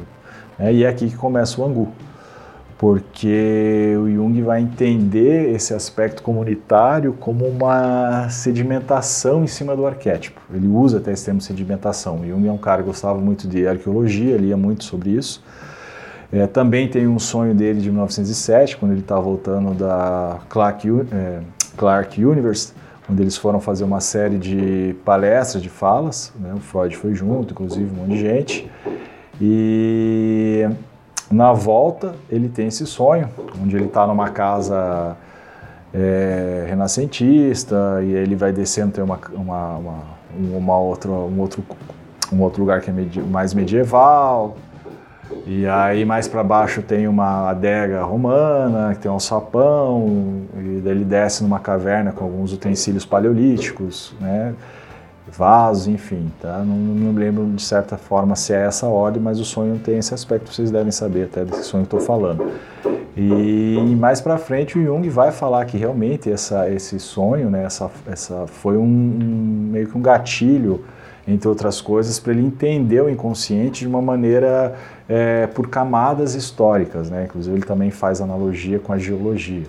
Né, 0.57 0.75
e 0.75 0.85
é 0.85 0.88
aqui 0.88 1.09
que 1.09 1.17
começa 1.17 1.59
o 1.59 1.65
angu 1.65 1.91
porque 2.77 3.96
o 3.98 4.10
Jung 4.10 4.41
vai 4.41 4.62
entender 4.62 5.53
esse 5.53 5.74
aspecto 5.74 6.22
comunitário 6.22 7.13
como 7.13 7.48
uma 7.48 8.27
sedimentação 8.29 9.44
em 9.44 9.48
cima 9.48 9.75
do 9.75 9.86
arquétipo. 9.86 10.41
Ele 10.53 10.67
usa 10.67 10.98
até 10.98 11.13
esse 11.13 11.24
termo 11.24 11.39
sedimentação. 11.39 12.20
O 12.20 12.27
Jung 12.27 12.48
é 12.48 12.51
um 12.51 12.58
cara 12.58 12.82
que 12.82 12.88
gostava 12.88 13.20
muito 13.20 13.48
de 13.48 13.65
arqueologia, 13.65 14.36
lia 14.36 14.58
muito 14.58 14.84
sobre 14.84 15.12
isso. 15.12 15.41
É, 16.32 16.46
também 16.48 16.88
tem 16.89 17.08
um 17.08 17.20
sonho 17.20 17.55
dele 17.55 17.79
de 17.79 17.89
1907, 17.89 18.75
quando 18.75 18.91
ele 18.91 19.01
está 19.01 19.17
voltando 19.17 19.74
da 19.74 20.39
Clark, 20.50 20.88
é, 21.13 21.39
Clark 21.77 22.25
Universe, 22.25 22.74
onde 23.10 23.22
eles 23.22 23.38
foram 23.38 23.62
fazer 23.62 23.86
uma 23.86 24.01
série 24.01 24.38
de 24.38 24.96
palestras, 25.05 25.63
de 25.63 25.70
falas. 25.70 26.34
Né? 26.38 26.53
O 26.53 26.60
Freud 26.60 26.98
foi 26.98 27.13
junto, 27.15 27.53
inclusive 27.53 27.89
um 27.89 28.01
monte 28.01 28.10
de 28.10 28.20
gente. 28.20 28.70
E 29.39 30.67
na 31.32 31.53
volta, 31.53 32.15
ele 32.29 32.48
tem 32.48 32.67
esse 32.67 32.86
sonho, 32.86 33.29
onde 33.62 33.75
ele 33.75 33.86
está 33.86 34.05
numa 34.05 34.29
casa 34.29 35.15
é, 35.94 36.65
renascentista 36.67 38.01
e 38.03 38.13
ele 38.13 38.36
vai 38.36 38.51
descendo, 38.51 38.91
tem 38.91 39.03
uma, 39.03 39.20
uma, 39.34 39.77
uma, 39.77 40.03
uma 40.58 40.77
outra, 40.77 41.10
um, 41.10 41.39
outro, 41.39 41.63
um 42.32 42.41
outro 42.41 42.62
lugar 42.62 42.82
que 42.82 42.89
é 42.89 42.94
medi 42.94 43.22
mais 43.22 43.53
medieval. 43.53 44.55
E 45.48 45.65
aí 45.65 46.05
mais 46.05 46.27
para 46.27 46.44
baixo 46.44 46.84
tem 46.84 47.08
uma 47.08 47.50
adega 47.50 48.03
romana, 48.03 48.94
que 48.94 49.00
tem 49.00 49.10
um 49.10 49.20
sapão, 49.20 50.44
e 50.55 50.82
daí 50.84 50.94
ele 50.94 51.05
desce 51.05 51.41
numa 51.44 51.60
caverna 51.60 52.12
com 52.12 52.24
alguns 52.24 52.53
utensílios 52.53 53.05
paleolíticos, 53.05 54.13
né? 54.20 54.53
Vasos, 55.27 55.88
enfim, 55.88 56.32
tá? 56.41 56.60
Não, 56.60 56.75
não 56.75 57.13
me 57.13 57.20
lembro 57.20 57.46
de 57.46 57.62
certa 57.62 57.98
forma 57.98 58.36
se 58.36 58.53
é 58.53 58.65
essa 58.65 58.88
ordem, 58.88 59.22
mas 59.22 59.39
o 59.39 59.46
sonho 59.46 59.79
tem 59.79 59.98
esse 59.98 60.13
aspecto, 60.13 60.53
vocês 60.53 60.72
devem 60.72 60.91
saber 60.91 61.25
até 61.25 61.44
desse 61.44 61.63
sonho 61.63 61.84
que 61.84 61.96
estou 61.96 62.00
falando. 62.00 62.51
E 63.17 63.96
mais 63.98 64.20
para 64.20 64.38
frente 64.38 64.77
o 64.77 64.84
Jung 64.84 65.08
vai 65.10 65.32
falar 65.32 65.63
que 65.65 65.77
realmente 65.77 66.29
essa, 66.29 66.70
esse 66.70 67.00
sonho, 67.00 67.50
né, 67.50 67.63
essa, 67.63 67.89
essa 68.05 68.46
foi 68.46 68.75
um, 68.75 68.84
um 68.84 69.70
meio 69.72 69.88
que 69.88 69.98
um 69.98 70.01
gatilho, 70.01 70.84
entre 71.27 71.48
outras 71.48 71.82
coisas, 71.82 72.20
para 72.20 72.34
ele 72.34 72.46
entender 72.46 73.01
o 73.01 73.10
inconsciente 73.10 73.79
de 73.79 73.88
uma 73.88 74.01
maneira 74.01 74.75
é, 75.08 75.48
por 75.48 75.70
camadas 75.70 76.36
históricas, 76.36 77.10
né? 77.10 77.24
Inclusive 77.25 77.55
ele 77.55 77.65
também 77.65 77.89
faz 77.89 78.22
analogia 78.22 78.79
com 78.79 78.94
a 78.94 78.98
geologia. 78.98 79.63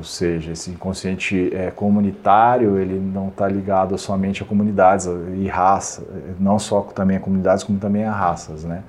Ou 0.00 0.04
seja, 0.04 0.52
esse 0.52 0.70
inconsciente 0.70 1.54
é, 1.54 1.70
comunitário, 1.70 2.78
ele 2.78 2.98
não 2.98 3.28
está 3.28 3.46
ligado 3.46 3.98
somente 3.98 4.42
a 4.42 4.46
comunidades 4.46 5.06
e 5.36 5.46
raças, 5.46 6.06
não 6.38 6.58
só 6.58 6.80
também 6.80 7.18
a 7.18 7.20
comunidades, 7.20 7.62
como 7.62 7.78
também 7.78 8.04
a 8.04 8.10
raças, 8.10 8.64
né? 8.64 8.82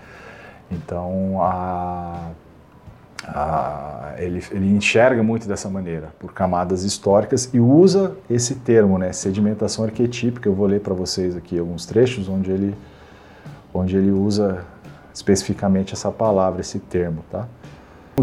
Então, 0.72 1.44
a, 1.44 2.30
a, 3.28 4.14
ele, 4.20 4.42
ele 4.52 4.74
enxerga 4.74 5.22
muito 5.22 5.50
dessa 5.50 5.70
maneira, 5.70 6.14
por 6.18 6.32
camadas 6.32 6.86
históricas, 6.86 7.50
e 7.54 7.60
usa 7.60 8.16
esse 8.30 8.56
termo, 8.56 8.98
né, 8.98 9.12
sedimentação 9.12 9.84
arquetípica. 9.84 10.48
Eu 10.48 10.56
vou 10.56 10.66
ler 10.66 10.80
para 10.80 10.94
vocês 10.94 11.36
aqui 11.36 11.60
alguns 11.60 11.86
trechos 11.86 12.30
onde 12.30 12.50
ele, 12.50 12.74
onde 13.74 13.98
ele 13.98 14.12
usa 14.12 14.64
especificamente 15.14 15.92
essa 15.92 16.10
palavra, 16.10 16.62
esse 16.62 16.80
termo, 16.80 17.22
tá? 17.30 17.50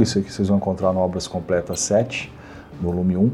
Isso 0.01 0.19
aqui 0.19 0.33
vocês 0.33 0.49
vão 0.49 0.57
encontrar 0.57 0.91
no 0.95 1.01
Obras 1.01 1.27
Completas 1.27 1.81
7, 1.81 2.38
volume 2.81 3.17
1. 3.17 3.31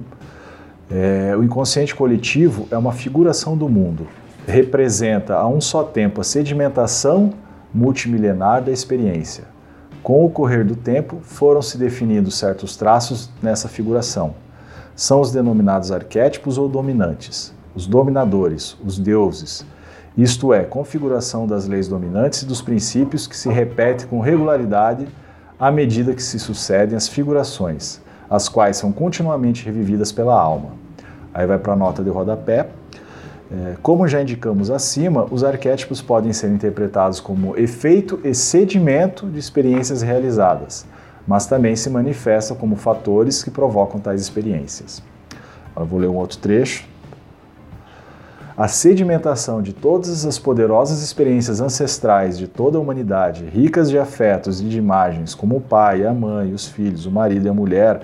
É, 0.90 1.34
o 1.36 1.42
inconsciente 1.42 1.94
coletivo 1.94 2.68
é 2.70 2.76
uma 2.76 2.92
figuração 2.92 3.56
do 3.56 3.68
mundo. 3.68 4.06
Representa 4.46 5.34
a 5.36 5.48
um 5.48 5.60
só 5.60 5.82
tempo 5.82 6.20
a 6.20 6.24
sedimentação 6.24 7.32
multimilenar 7.72 8.62
da 8.62 8.70
experiência. 8.70 9.44
Com 10.02 10.24
o 10.24 10.30
correr 10.30 10.64
do 10.64 10.76
tempo, 10.76 11.18
foram 11.22 11.62
se 11.62 11.78
definindo 11.78 12.30
certos 12.30 12.76
traços 12.76 13.30
nessa 13.42 13.68
figuração. 13.68 14.34
São 14.94 15.20
os 15.20 15.32
denominados 15.32 15.90
arquétipos 15.90 16.58
ou 16.58 16.68
dominantes, 16.68 17.54
os 17.74 17.86
dominadores, 17.86 18.76
os 18.84 18.98
deuses, 18.98 19.66
isto 20.16 20.54
é, 20.54 20.62
configuração 20.62 21.44
das 21.44 21.66
leis 21.66 21.88
dominantes 21.88 22.42
e 22.42 22.46
dos 22.46 22.62
princípios 22.62 23.26
que 23.26 23.36
se 23.36 23.48
repetem 23.48 24.06
com 24.06 24.20
regularidade 24.20 25.08
à 25.58 25.72
medida 25.72 26.14
que 26.14 26.22
se 26.22 26.38
sucedem 26.38 26.96
as 26.96 27.08
figurações, 27.08 28.00
as 28.28 28.48
quais 28.48 28.76
são 28.76 28.92
continuamente 28.92 29.64
revividas 29.64 30.12
pela 30.12 30.38
alma. 30.38 30.70
Aí 31.32 31.46
vai 31.46 31.58
para 31.58 31.72
a 31.72 31.76
nota 31.76 32.02
de 32.02 32.10
rodapé. 32.10 32.68
É, 33.52 33.74
como 33.82 34.08
já 34.08 34.22
indicamos 34.22 34.70
acima, 34.70 35.26
os 35.30 35.44
arquétipos 35.44 36.00
podem 36.00 36.32
ser 36.32 36.50
interpretados 36.50 37.20
como 37.20 37.56
efeito 37.56 38.20
e 38.24 38.34
sedimento 38.34 39.26
de 39.28 39.38
experiências 39.38 40.02
realizadas, 40.02 40.86
mas 41.26 41.46
também 41.46 41.76
se 41.76 41.90
manifestam 41.90 42.56
como 42.56 42.76
fatores 42.76 43.44
que 43.44 43.50
provocam 43.50 44.00
tais 44.00 44.20
experiências. 44.20 45.02
Agora 45.74 45.84
vou 45.84 45.98
ler 46.00 46.08
um 46.08 46.16
outro 46.16 46.38
trecho. 46.38 46.93
A 48.56 48.68
sedimentação 48.68 49.60
de 49.60 49.72
todas 49.72 50.24
as 50.24 50.38
poderosas 50.38 51.02
experiências 51.02 51.60
ancestrais 51.60 52.38
de 52.38 52.46
toda 52.46 52.78
a 52.78 52.80
humanidade, 52.80 53.44
ricas 53.46 53.90
de 53.90 53.98
afetos 53.98 54.60
e 54.60 54.64
de 54.66 54.78
imagens, 54.78 55.34
como 55.34 55.56
o 55.56 55.60
pai, 55.60 56.06
a 56.06 56.14
mãe, 56.14 56.52
os 56.52 56.68
filhos, 56.68 57.04
o 57.04 57.10
marido 57.10 57.46
e 57.46 57.48
a 57.48 57.52
mulher, 57.52 58.02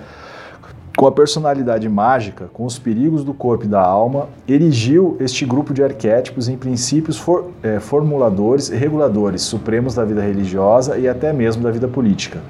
com 0.97 1.07
a 1.07 1.11
personalidade 1.11 1.87
mágica, 1.87 2.49
com 2.51 2.65
os 2.65 2.77
perigos 2.77 3.23
do 3.23 3.33
corpo 3.33 3.63
e 3.63 3.67
da 3.69 3.81
alma, 3.81 4.27
erigiu 4.45 5.15
este 5.21 5.45
grupo 5.45 5.73
de 5.73 5.85
arquétipos 5.85 6.49
em 6.49 6.57
princípios 6.57 7.17
for, 7.17 7.51
é, 7.63 7.79
formuladores 7.79 8.69
e 8.69 8.75
reguladores 8.75 9.43
supremos 9.43 9.95
da 9.95 10.03
vida 10.03 10.21
religiosa 10.21 10.97
e 10.97 11.07
até 11.07 11.31
mesmo 11.31 11.63
da 11.63 11.71
vida 11.71 11.87
política, 11.87 12.41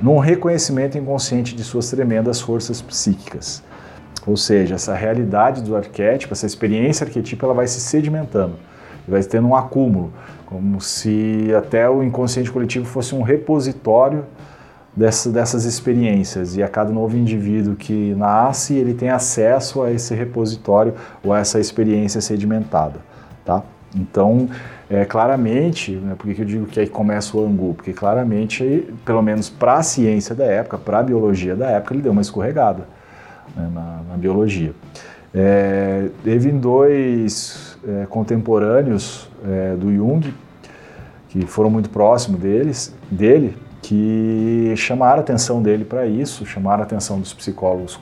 num 0.00 0.18
reconhecimento 0.18 0.96
inconsciente 0.96 1.56
de 1.56 1.64
suas 1.64 1.90
tremendas 1.90 2.40
forças 2.40 2.80
psíquicas. 2.80 3.64
Ou 4.26 4.36
seja, 4.36 4.74
essa 4.74 4.94
realidade 4.94 5.62
do 5.62 5.76
arquétipo, 5.76 6.32
essa 6.32 6.46
experiência 6.46 7.04
arquetípica, 7.06 7.46
ela 7.46 7.54
vai 7.54 7.66
se 7.66 7.80
sedimentando. 7.80 8.56
vai 9.06 9.22
tendo 9.22 9.48
um 9.48 9.56
acúmulo, 9.56 10.12
como 10.44 10.80
se 10.80 11.52
até 11.56 11.88
o 11.88 12.02
inconsciente 12.02 12.50
coletivo 12.50 12.84
fosse 12.84 13.14
um 13.14 13.22
repositório 13.22 14.24
dessas, 14.94 15.32
dessas 15.32 15.64
experiências 15.64 16.56
e 16.56 16.62
a 16.62 16.68
cada 16.68 16.90
novo 16.90 17.16
indivíduo 17.16 17.76
que 17.76 18.14
nasce 18.14 18.74
ele 18.74 18.94
tem 18.94 19.10
acesso 19.10 19.82
a 19.82 19.92
esse 19.92 20.14
repositório 20.14 20.94
ou 21.22 21.32
a 21.32 21.38
essa 21.38 21.60
experiência 21.60 22.20
sedimentada, 22.20 23.00
tá? 23.44 23.62
Então, 23.94 24.48
é, 24.90 25.04
claramente, 25.04 25.92
né, 25.92 26.14
por 26.18 26.32
que 26.32 26.42
eu 26.42 26.44
digo 26.44 26.66
que 26.66 26.80
aí 26.80 26.86
começa 26.86 27.36
o 27.36 27.44
angu? 27.44 27.74
Porque 27.74 27.92
claramente, 27.92 28.86
pelo 29.04 29.22
menos 29.22 29.48
para 29.48 29.74
a 29.74 29.82
ciência 29.82 30.34
da 30.34 30.44
época, 30.44 30.76
para 30.76 30.98
a 30.98 31.02
biologia 31.02 31.56
da 31.56 31.70
época, 31.70 31.94
ele 31.94 32.02
deu 32.02 32.12
uma 32.12 32.20
escorregada 32.20 32.97
né, 33.56 33.70
na, 33.72 34.00
na, 34.10 34.16
biologia. 34.16 34.72
É, 35.34 36.08
teve 36.24 36.50
dois 36.52 37.78
é, 37.86 38.06
contemporâneos 38.06 39.28
é, 39.44 39.76
do 39.76 39.92
Jung, 39.94 40.34
que 41.28 41.46
foram 41.46 41.70
muito 41.70 41.90
próximos 41.90 42.40
deles, 42.40 42.94
dele, 43.10 43.56
que 43.82 44.72
chamaram 44.76 45.18
a 45.18 45.20
atenção 45.20 45.62
dele 45.62 45.84
para 45.84 46.06
isso, 46.06 46.44
chamaram 46.46 46.82
a 46.82 46.86
atenção 46.86 47.20
dos 47.20 47.32
psicólogos 47.32 48.00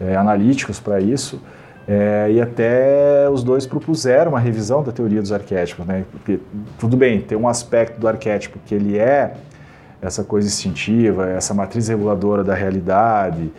é, 0.00 0.16
analíticos 0.16 0.78
para 0.78 1.00
isso, 1.00 1.40
é, 1.88 2.30
e 2.30 2.40
até 2.40 3.30
os 3.30 3.42
dois 3.42 3.66
propuseram 3.66 4.32
uma 4.32 4.40
revisão 4.40 4.82
da 4.82 4.92
teoria 4.92 5.22
dos 5.22 5.32
arquétipos. 5.32 5.86
Né? 5.86 6.04
Porque, 6.10 6.38
tudo 6.78 6.96
bem, 6.98 7.20
tem 7.22 7.36
um 7.36 7.48
aspecto 7.48 7.98
do 7.98 8.06
arquétipo 8.06 8.58
que 8.66 8.74
ele 8.74 8.98
é 8.98 9.34
essa 10.00 10.22
coisa 10.22 10.46
instintiva, 10.46 11.28
essa 11.30 11.54
matriz 11.54 11.88
reguladora 11.88 12.44
da 12.44 12.54
realidade, 12.54 13.50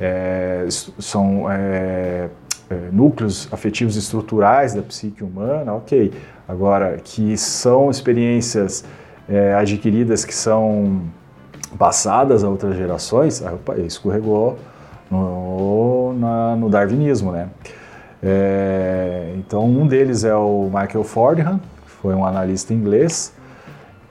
é, 0.00 0.66
são 0.98 1.50
é, 1.50 2.28
é, 2.70 2.74
núcleos 2.92 3.48
afetivos 3.52 3.96
estruturais 3.96 4.74
da 4.74 4.82
psique 4.82 5.22
humana, 5.24 5.72
ok. 5.72 6.12
Agora, 6.48 6.98
que 7.02 7.36
são 7.36 7.90
experiências 7.90 8.84
é, 9.28 9.54
adquiridas 9.54 10.24
que 10.24 10.34
são 10.34 11.02
passadas 11.78 12.44
a 12.44 12.48
outras 12.48 12.76
gerações, 12.76 13.42
opa, 13.42 13.76
escorregou 13.78 14.58
no, 15.10 16.14
na, 16.18 16.56
no 16.56 16.68
darwinismo, 16.68 17.32
né? 17.32 17.48
É, 18.22 19.34
então 19.36 19.64
um 19.64 19.86
deles 19.86 20.24
é 20.24 20.34
o 20.34 20.64
Michael 20.72 21.04
Fordham, 21.04 21.58
que 21.84 21.90
foi 21.90 22.14
um 22.14 22.24
analista 22.24 22.72
inglês, 22.72 23.32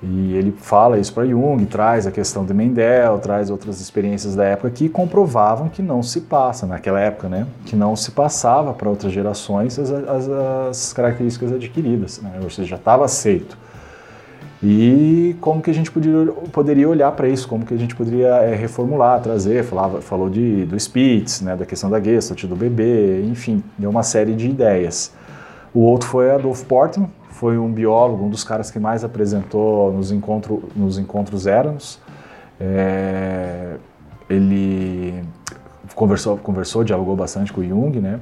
e 0.04 0.36
ele 0.36 0.52
fala 0.52 1.00
isso 1.00 1.14
para 1.14 1.25
Jung, 1.25 1.66
traz 1.66 2.06
a 2.06 2.12
questão 2.12 2.46
de 2.46 2.54
Mendel, 2.54 3.18
traz 3.20 3.50
outras 3.50 3.80
experiências 3.80 4.36
da 4.36 4.44
época 4.44 4.70
que 4.70 4.90
comprovavam 4.90 5.70
que 5.70 5.82
não 5.82 6.04
se 6.04 6.22
passa, 6.22 6.66
naquela 6.66 7.00
época, 7.00 7.30
né? 7.30 7.48
Que 7.66 7.75
não 7.75 7.96
se 7.96 8.12
passava 8.12 8.74
para 8.74 8.90
outras 8.90 9.12
gerações 9.12 9.80
as, 9.80 9.92
as, 9.92 10.30
as 10.30 10.94
características 10.94 11.54
adquiridas, 11.54 12.22
né? 12.22 12.40
ou 12.44 12.50
seja, 12.50 12.70
já 12.70 12.75
estava 12.75 13.06
aceito. 13.06 13.58
E 14.62 15.36
como 15.42 15.62
que 15.62 15.70
a 15.70 15.74
gente 15.74 15.92
poderia, 15.92 16.32
poderia 16.52 16.90
olhar 16.90 17.12
para 17.12 17.28
isso, 17.28 17.48
como 17.48 17.66
que 17.66 17.74
a 17.74 17.78
gente 17.78 17.96
poderia 17.96 18.30
é, 18.38 18.56
reformular, 18.56 19.22
trazer, 19.22 19.64
falava, 19.64 20.02
falou 20.02 20.30
de, 20.30 20.66
do 20.66 20.80
Spitz, 20.80 21.42
né, 21.42 21.56
da 21.56 21.66
questão 21.66 21.90
da 21.90 22.02
Gestalt, 22.02 22.46
do 22.46 22.56
bebê, 22.56 23.22
enfim, 23.24 23.64
deu 23.78 23.90
uma 23.90 24.02
série 24.02 24.34
de 24.34 24.50
ideias. 24.50 25.12
O 25.74 25.82
outro 25.82 26.08
foi 26.08 26.32
Adolf 26.32 26.64
Portman, 26.64 27.10
foi 27.36 27.58
um 27.58 27.70
biólogo, 27.70 28.24
um 28.24 28.30
dos 28.30 28.46
caras 28.46 28.72
que 28.72 28.80
mais 28.80 29.04
apresentou 29.04 29.92
nos, 29.92 30.10
encontro, 30.10 30.63
nos 30.74 30.98
encontros 30.98 31.46
Eranos. 31.46 32.00
É, 32.60 33.75
ele 34.30 35.22
conversou, 35.94 36.38
conversou, 36.38 36.84
dialogou 36.86 37.13
bastante 37.13 37.51
com 37.51 37.60
o 37.60 37.63
Jung, 37.63 38.00
né? 38.00 38.22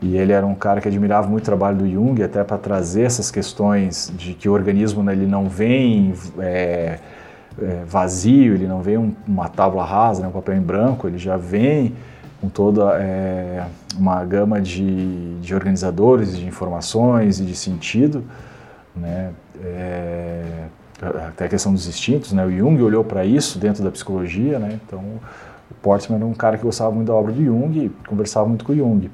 E 0.00 0.16
ele 0.16 0.32
era 0.32 0.46
um 0.46 0.54
cara 0.54 0.80
que 0.80 0.86
admirava 0.86 1.26
muito 1.26 1.42
o 1.42 1.46
trabalho 1.46 1.78
do 1.78 1.90
Jung, 1.90 2.22
até 2.22 2.44
para 2.44 2.56
trazer 2.56 3.02
essas 3.02 3.28
questões 3.28 4.12
de 4.16 4.34
que 4.34 4.48
o 4.48 4.52
organismo 4.52 5.02
né, 5.02 5.12
ele 5.12 5.26
não 5.26 5.48
vem 5.48 6.14
é, 6.38 6.98
é, 7.60 7.82
vazio, 7.84 8.54
ele 8.54 8.68
não 8.68 8.80
vem 8.82 8.98
um, 8.98 9.12
uma 9.26 9.48
tábua 9.48 9.84
rasa, 9.84 10.22
né, 10.22 10.28
um 10.28 10.32
papel 10.32 10.56
em 10.56 10.62
branco, 10.62 11.08
ele 11.08 11.18
já 11.18 11.36
vem 11.36 11.94
com 12.44 12.48
toda 12.50 12.98
é, 13.00 13.64
uma 13.96 14.22
gama 14.24 14.60
de, 14.60 15.38
de 15.40 15.54
organizadores, 15.54 16.36
de 16.36 16.46
informações 16.46 17.40
e 17.40 17.44
de 17.44 17.56
sentido, 17.56 18.22
né? 18.94 19.30
É, 19.62 20.66
até 21.28 21.46
a 21.46 21.48
questão 21.48 21.72
dos 21.72 21.88
instintos, 21.88 22.32
né? 22.32 22.44
O 22.44 22.50
Jung 22.50 22.80
olhou 22.82 23.02
para 23.02 23.24
isso 23.24 23.58
dentro 23.58 23.82
da 23.82 23.90
psicologia, 23.90 24.58
né? 24.58 24.78
Então, 24.86 25.00
o 25.70 25.74
Portman 25.80 26.16
era 26.16 26.26
um 26.26 26.34
cara 26.34 26.58
que 26.58 26.64
gostava 26.64 26.90
muito 26.92 27.08
da 27.08 27.14
obra 27.14 27.32
do 27.32 27.42
Jung 27.42 27.78
e 27.78 27.88
conversava 28.06 28.46
muito 28.46 28.64
com 28.64 28.72
o 28.72 28.76
Jung. 28.76 29.10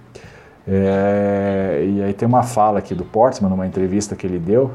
É, 0.66 1.84
e 1.88 2.02
aí 2.02 2.12
tem 2.12 2.26
uma 2.26 2.42
fala 2.42 2.80
aqui 2.80 2.94
do 2.94 3.04
Portsman, 3.04 3.48
numa 3.48 3.66
entrevista 3.66 4.16
que 4.16 4.26
ele 4.26 4.38
deu, 4.38 4.72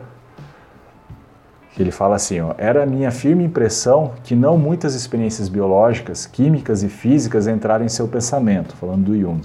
ele 1.81 1.91
fala 1.91 2.15
assim, 2.15 2.39
ó, 2.39 2.53
era 2.57 2.83
a 2.83 2.85
minha 2.85 3.11
firme 3.11 3.43
impressão 3.43 4.13
que 4.23 4.33
não 4.33 4.57
muitas 4.57 4.95
experiências 4.95 5.49
biológicas, 5.49 6.25
químicas 6.25 6.83
e 6.83 6.89
físicas 6.89 7.47
entraram 7.47 7.83
em 7.83 7.89
seu 7.89 8.07
pensamento, 8.07 8.75
falando 8.77 9.03
do 9.03 9.19
Jung. 9.19 9.41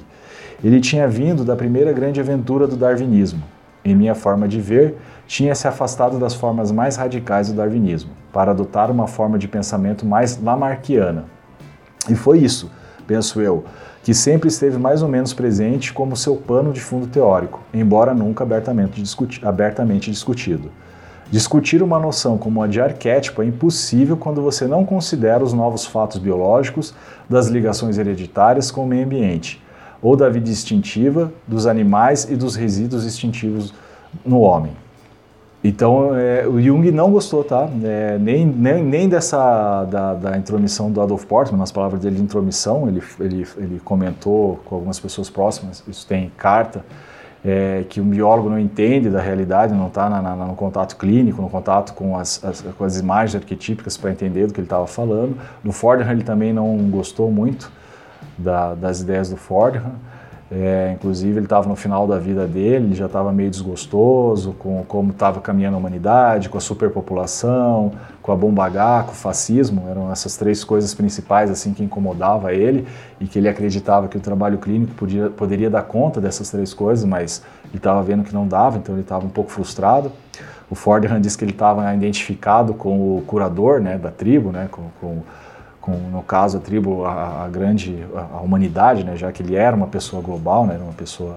Ele 0.62 0.80
tinha 0.80 1.08
vindo 1.08 1.44
da 1.44 1.56
primeira 1.56 1.92
grande 1.92 2.20
aventura 2.20 2.66
do 2.66 2.76
darwinismo. 2.76 3.42
Em 3.84 3.96
minha 3.96 4.14
forma 4.14 4.46
de 4.46 4.60
ver, 4.60 4.96
tinha 5.26 5.54
se 5.54 5.66
afastado 5.66 6.18
das 6.18 6.34
formas 6.34 6.70
mais 6.70 6.96
radicais 6.96 7.48
do 7.48 7.54
darwinismo, 7.54 8.10
para 8.32 8.50
adotar 8.50 8.90
uma 8.90 9.06
forma 9.06 9.38
de 9.38 9.48
pensamento 9.48 10.04
mais 10.04 10.40
lamarquiana. 10.40 11.24
E 12.08 12.14
foi 12.14 12.38
isso, 12.38 12.70
penso 13.06 13.40
eu, 13.40 13.64
que 14.02 14.14
sempre 14.14 14.48
esteve 14.48 14.78
mais 14.78 15.02
ou 15.02 15.08
menos 15.08 15.32
presente 15.32 15.92
como 15.92 16.16
seu 16.16 16.36
pano 16.36 16.72
de 16.72 16.80
fundo 16.80 17.06
teórico, 17.06 17.60
embora 17.72 18.14
nunca 18.14 18.44
abertamente, 18.44 19.02
discuti 19.02 19.44
abertamente 19.44 20.10
discutido. 20.10 20.70
Discutir 21.30 21.80
uma 21.80 21.98
noção 21.98 22.36
como 22.36 22.60
a 22.60 22.66
de 22.66 22.80
arquétipo 22.80 23.40
é 23.40 23.46
impossível 23.46 24.16
quando 24.16 24.42
você 24.42 24.66
não 24.66 24.84
considera 24.84 25.44
os 25.44 25.52
novos 25.52 25.86
fatos 25.86 26.18
biológicos 26.18 26.92
das 27.28 27.46
ligações 27.46 27.98
hereditárias 27.98 28.72
com 28.72 28.82
o 28.82 28.86
meio 28.86 29.04
ambiente, 29.04 29.62
ou 30.02 30.16
da 30.16 30.28
vida 30.28 30.50
instintiva 30.50 31.32
dos 31.46 31.68
animais 31.68 32.28
e 32.28 32.34
dos 32.34 32.56
resíduos 32.56 33.06
instintivos 33.06 33.72
no 34.24 34.40
homem. 34.40 34.72
Então, 35.62 36.16
é, 36.16 36.48
o 36.48 36.60
Jung 36.60 36.90
não 36.90 37.12
gostou, 37.12 37.44
tá? 37.44 37.68
É, 37.84 38.18
nem, 38.18 38.46
nem, 38.46 38.82
nem 38.82 39.08
dessa 39.08 39.84
da, 39.84 40.14
da, 40.14 40.36
intromissão 40.36 40.90
do 40.90 41.00
Adolf 41.02 41.26
Portman, 41.26 41.58
nas 41.58 41.70
palavras 41.70 42.00
dele 42.00 42.16
de 42.16 42.22
intromissão, 42.22 42.88
ele, 42.88 43.02
ele, 43.20 43.46
ele 43.58 43.80
comentou 43.84 44.58
com 44.64 44.74
algumas 44.74 44.98
pessoas 44.98 45.28
próximas, 45.28 45.84
isso 45.86 46.06
tem 46.06 46.32
carta, 46.36 46.82
é, 47.44 47.84
que 47.88 48.00
um 48.00 48.08
biólogo 48.08 48.50
não 48.50 48.58
entende 48.58 49.08
da 49.08 49.20
realidade, 49.20 49.72
não 49.72 49.86
está 49.86 50.08
no 50.10 50.54
contato 50.54 50.96
clínico, 50.96 51.40
no 51.40 51.48
contato 51.48 51.94
com 51.94 52.16
as, 52.16 52.42
as, 52.44 52.60
com 52.60 52.84
as 52.84 52.98
imagens 52.98 53.34
arquetípicas 53.34 53.96
para 53.96 54.10
entender 54.10 54.46
do 54.46 54.52
que 54.52 54.60
ele 54.60 54.66
estava 54.66 54.86
falando. 54.86 55.36
Do 55.64 55.72
Fordham 55.72 56.10
ele 56.10 56.22
também 56.22 56.52
não 56.52 56.76
gostou 56.90 57.30
muito 57.30 57.70
da, 58.36 58.74
das 58.74 59.00
ideias 59.00 59.30
do 59.30 59.36
Fordham. 59.36 59.92
É, 60.52 60.92
inclusive, 60.94 61.38
ele 61.38 61.46
estava 61.46 61.68
no 61.68 61.76
final 61.76 62.08
da 62.08 62.18
vida 62.18 62.44
dele, 62.44 62.86
ele 62.86 62.94
já 62.94 63.06
estava 63.06 63.32
meio 63.32 63.48
desgostoso 63.48 64.52
com 64.58 64.84
como 64.86 65.12
estava 65.12 65.40
caminhando 65.40 65.76
a 65.76 65.78
humanidade, 65.78 66.48
com 66.48 66.58
a 66.58 66.60
superpopulação, 66.60 67.92
com 68.22 68.32
a 68.32 68.36
bomba 68.36 68.66
H, 68.66 69.04
com 69.04 69.12
o 69.12 69.14
fascismo. 69.14 69.88
Eram 69.88 70.10
essas 70.10 70.36
três 70.36 70.62
coisas 70.64 70.94
principais 70.94 71.50
assim 71.50 71.72
que 71.72 71.82
incomodava 71.82 72.52
ele 72.52 72.86
e 73.20 73.26
que 73.26 73.38
ele 73.38 73.48
acreditava 73.48 74.08
que 74.08 74.16
o 74.16 74.20
trabalho 74.20 74.58
clínico 74.58 74.94
podia, 74.94 75.30
poderia 75.30 75.70
dar 75.70 75.82
conta 75.82 76.20
dessas 76.20 76.50
três 76.50 76.74
coisas, 76.74 77.04
mas 77.04 77.42
ele 77.66 77.76
estava 77.76 78.02
vendo 78.02 78.24
que 78.24 78.34
não 78.34 78.46
dava, 78.46 78.78
então 78.78 78.94
ele 78.94 79.02
estava 79.02 79.24
um 79.24 79.30
pouco 79.30 79.50
frustrado. 79.50 80.12
O 80.70 80.74
Fordham 80.74 81.20
disse 81.20 81.36
que 81.36 81.44
ele 81.44 81.52
estava 81.52 81.92
identificado 81.94 82.74
com 82.74 83.16
o 83.16 83.22
curador 83.26 83.80
né, 83.80 83.98
da 83.98 84.10
tribo, 84.10 84.52
né, 84.52 84.68
com, 84.70 84.84
com 85.00 85.22
com, 85.80 85.92
no 85.92 86.22
caso, 86.22 86.58
a 86.58 86.60
tribo, 86.60 87.04
a, 87.04 87.44
a 87.44 87.48
grande, 87.48 88.04
a, 88.14 88.36
a, 88.36 88.40
humanidade, 88.40 89.02
né, 89.02 89.16
já 89.16 89.32
que 89.32 89.42
ele 89.42 89.54
era 89.54 89.74
uma 89.74 89.86
pessoa 89.86 90.22
global, 90.22 90.66
né, 90.66 90.74
era 90.74 90.84
uma 90.84 90.92
pessoa 90.92 91.36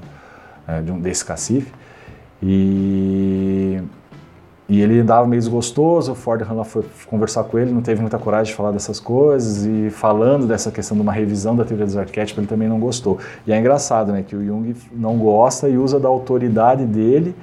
é, 0.68 0.82
de 0.82 0.92
um, 0.92 1.00
desse 1.00 1.24
cacife. 1.24 1.72
E, 2.42 3.82
e 4.74 4.82
ele 4.82 5.02
andava 5.02 5.28
meio 5.28 5.40
desgostoso, 5.40 6.14
o 6.14 6.16
Ford 6.16 6.42
Hanna 6.42 6.64
foi 6.64 6.84
conversar 7.06 7.44
com 7.44 7.60
ele, 7.60 7.72
não 7.72 7.84
teve 7.84 8.02
muita 8.02 8.18
coragem 8.18 8.52
de 8.52 8.58
falar 8.58 8.72
dessas 8.72 9.00
coisas, 9.00 9.68
e 9.68 9.92
falando 9.92 10.48
dessa 10.48 10.72
questão 10.72 10.98
de 10.98 11.04
uma 11.04 11.14
revisão 11.14 11.56
da 11.56 11.64
teoria 11.64 11.86
dos 11.86 11.96
arquétipos, 11.96 12.40
ele 12.40 12.48
também 12.48 12.68
não 12.68 12.80
gostou. 12.80 13.20
E 13.46 13.54
é 13.54 13.60
engraçado, 13.60 14.12
né, 14.12 14.24
que 14.28 14.36
o 14.36 14.44
Jung 14.44 14.76
não 14.92 15.16
gosta 15.20 15.70
e 15.70 15.78
usa 15.78 16.00
da 16.00 16.08
autoridade 16.08 16.86
dele 16.86 17.36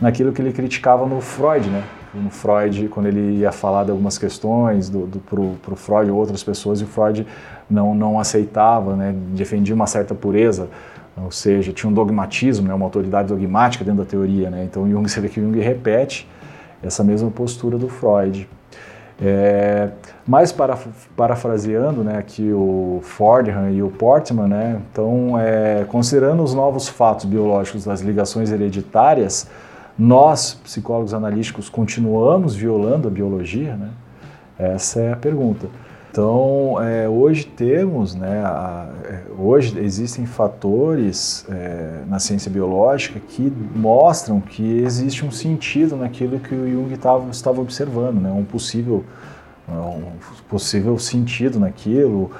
naquilo 0.00 0.32
que 0.32 0.40
ele 0.40 0.54
criticava 0.54 1.04
no 1.04 1.20
Freud, 1.20 1.68
né, 1.68 1.84
no 2.14 2.30
Freud, 2.30 2.88
quando 2.88 3.08
ele 3.08 3.40
ia 3.40 3.52
falar 3.52 3.84
de 3.84 3.90
algumas 3.90 4.16
questões 4.16 4.88
do, 4.88 5.06
do, 5.06 5.18
para 5.18 5.74
o 5.74 5.76
Freud 5.76 6.10
ou 6.10 6.16
outras 6.16 6.42
pessoas, 6.42 6.80
e 6.80 6.84
o 6.84 6.86
Freud 6.86 7.26
não, 7.68 7.94
não 7.94 8.18
aceitava, 8.18 8.96
né, 8.96 9.14
defendia 9.34 9.74
uma 9.74 9.86
certa 9.86 10.14
pureza, 10.14 10.66
ou 11.22 11.30
seja, 11.30 11.74
tinha 11.74 11.90
um 11.90 11.92
dogmatismo, 11.92 12.66
né, 12.66 12.72
uma 12.72 12.86
autoridade 12.86 13.28
dogmática 13.28 13.84
dentro 13.84 14.02
da 14.02 14.08
teoria. 14.08 14.48
Né, 14.48 14.64
então 14.64 14.90
Jung, 14.90 15.06
você 15.06 15.20
vê 15.20 15.28
que 15.28 15.42
Jung 15.42 15.60
repete 15.60 16.26
essa 16.82 17.04
mesma 17.04 17.30
postura 17.30 17.78
do 17.78 17.88
Freud. 17.88 18.48
É, 19.22 19.90
mas 20.26 20.50
para, 20.50 20.78
parafraseando 21.14 22.02
né, 22.02 22.16
aqui 22.16 22.50
o 22.52 23.00
Fordham 23.02 23.70
e 23.70 23.82
o 23.82 23.90
Portman, 23.90 24.48
né, 24.48 24.80
então, 24.90 25.38
é, 25.38 25.84
considerando 25.88 26.42
os 26.42 26.54
novos 26.54 26.88
fatos 26.88 27.26
biológicos 27.26 27.84
das 27.84 28.00
ligações 28.00 28.50
hereditárias, 28.50 29.46
nós, 29.98 30.54
psicólogos 30.54 31.12
analíticos, 31.12 31.68
continuamos 31.68 32.54
violando 32.54 33.08
a 33.08 33.10
biologia? 33.10 33.76
Né? 33.76 33.90
Essa 34.58 35.00
é 35.00 35.12
a 35.12 35.16
pergunta. 35.16 35.66
Então, 36.10 36.76
é, 36.82 37.08
hoje 37.08 37.44
temos, 37.44 38.16
né, 38.16 38.42
a, 38.44 38.88
é, 39.04 39.22
hoje 39.38 39.78
existem 39.78 40.26
fatores 40.26 41.46
é, 41.48 42.00
na 42.08 42.18
ciência 42.18 42.50
biológica 42.50 43.20
que 43.20 43.52
mostram 43.76 44.40
que 44.40 44.80
existe 44.80 45.24
um 45.24 45.30
sentido 45.30 45.96
naquilo 45.96 46.40
que 46.40 46.52
o 46.52 46.68
Jung 46.68 46.96
tava, 46.96 47.30
estava 47.30 47.60
observando, 47.60 48.20
né, 48.20 48.30
um 48.32 48.44
possível, 48.44 49.04
um 49.68 50.12
possível 50.48 50.98
sentido 50.98 51.60
naquilo, 51.60 52.32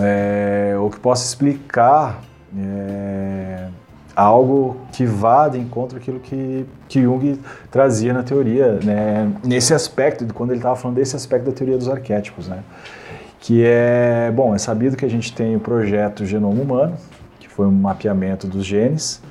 é, 0.00 0.74
ou 0.80 0.88
que 0.88 0.98
possa 0.98 1.26
explicar 1.26 2.22
é, 2.56 3.68
algo 4.16 4.78
que 4.92 5.04
vá 5.04 5.46
de 5.46 5.58
encontro 5.58 5.98
àquilo 5.98 6.18
que, 6.18 6.64
que 6.88 7.02
Jung 7.02 7.38
trazia 7.70 8.14
na 8.14 8.22
teoria, 8.22 8.80
né? 8.82 9.30
nesse 9.44 9.74
aspecto, 9.74 10.26
quando 10.32 10.50
ele 10.50 10.58
estava 10.58 10.74
falando 10.74 10.96
desse 10.96 11.14
aspecto 11.14 11.44
da 11.44 11.52
teoria 11.52 11.76
dos 11.76 11.88
arquétipos, 11.88 12.48
né? 12.48 12.60
que 13.38 13.62
é, 13.62 14.32
bom, 14.34 14.54
é 14.54 14.58
sabido 14.58 14.96
que 14.96 15.04
a 15.04 15.10
gente 15.10 15.34
tem 15.34 15.54
o 15.54 15.60
projeto 15.60 16.24
Genoma 16.24 16.60
Humano, 16.60 16.96
que 17.38 17.46
foi 17.46 17.66
um 17.66 17.72
mapeamento 17.72 18.46
dos 18.46 18.64
genes, 18.64 19.22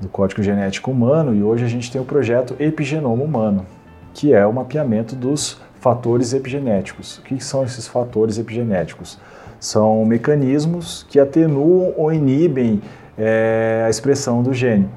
do 0.00 0.08
código 0.08 0.42
genético 0.42 0.90
humano, 0.90 1.34
e 1.34 1.42
hoje 1.42 1.64
a 1.64 1.68
gente 1.68 1.90
tem 1.90 2.00
o 2.00 2.04
projeto 2.04 2.56
Epigenoma 2.58 3.22
Humano, 3.22 3.66
que 4.12 4.32
é 4.32 4.44
o 4.44 4.52
mapeamento 4.52 5.14
dos 5.14 5.60
fatores 5.80 6.32
epigenéticos. 6.32 7.18
O 7.18 7.22
que 7.22 7.42
são 7.42 7.64
esses 7.64 7.86
fatores 7.86 8.38
epigenéticos? 8.38 9.18
São 9.60 10.04
mecanismos 10.04 11.04
que 11.08 11.18
atenuam 11.18 11.92
ou 11.96 12.12
inibem 12.12 12.80
é, 13.18 13.84
a 13.86 13.90
expressão 13.90 14.42
do 14.42 14.52
gene. 14.54 14.88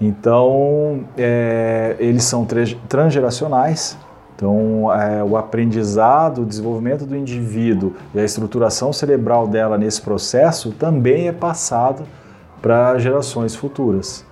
Então, 0.00 1.04
é, 1.16 1.96
eles 1.98 2.24
são 2.24 2.46
transgeracionais, 2.88 3.96
então, 4.36 4.92
é, 4.92 5.24
o 5.24 5.34
aprendizado, 5.34 6.42
o 6.42 6.44
desenvolvimento 6.44 7.06
do 7.06 7.16
indivíduo 7.16 7.94
e 8.14 8.20
a 8.20 8.24
estruturação 8.24 8.92
cerebral 8.92 9.48
dela 9.48 9.78
nesse 9.78 10.02
processo 10.02 10.72
também 10.72 11.26
é 11.26 11.32
passado 11.32 12.04
para 12.60 12.98
gerações 12.98 13.54
futuras. 13.54 14.26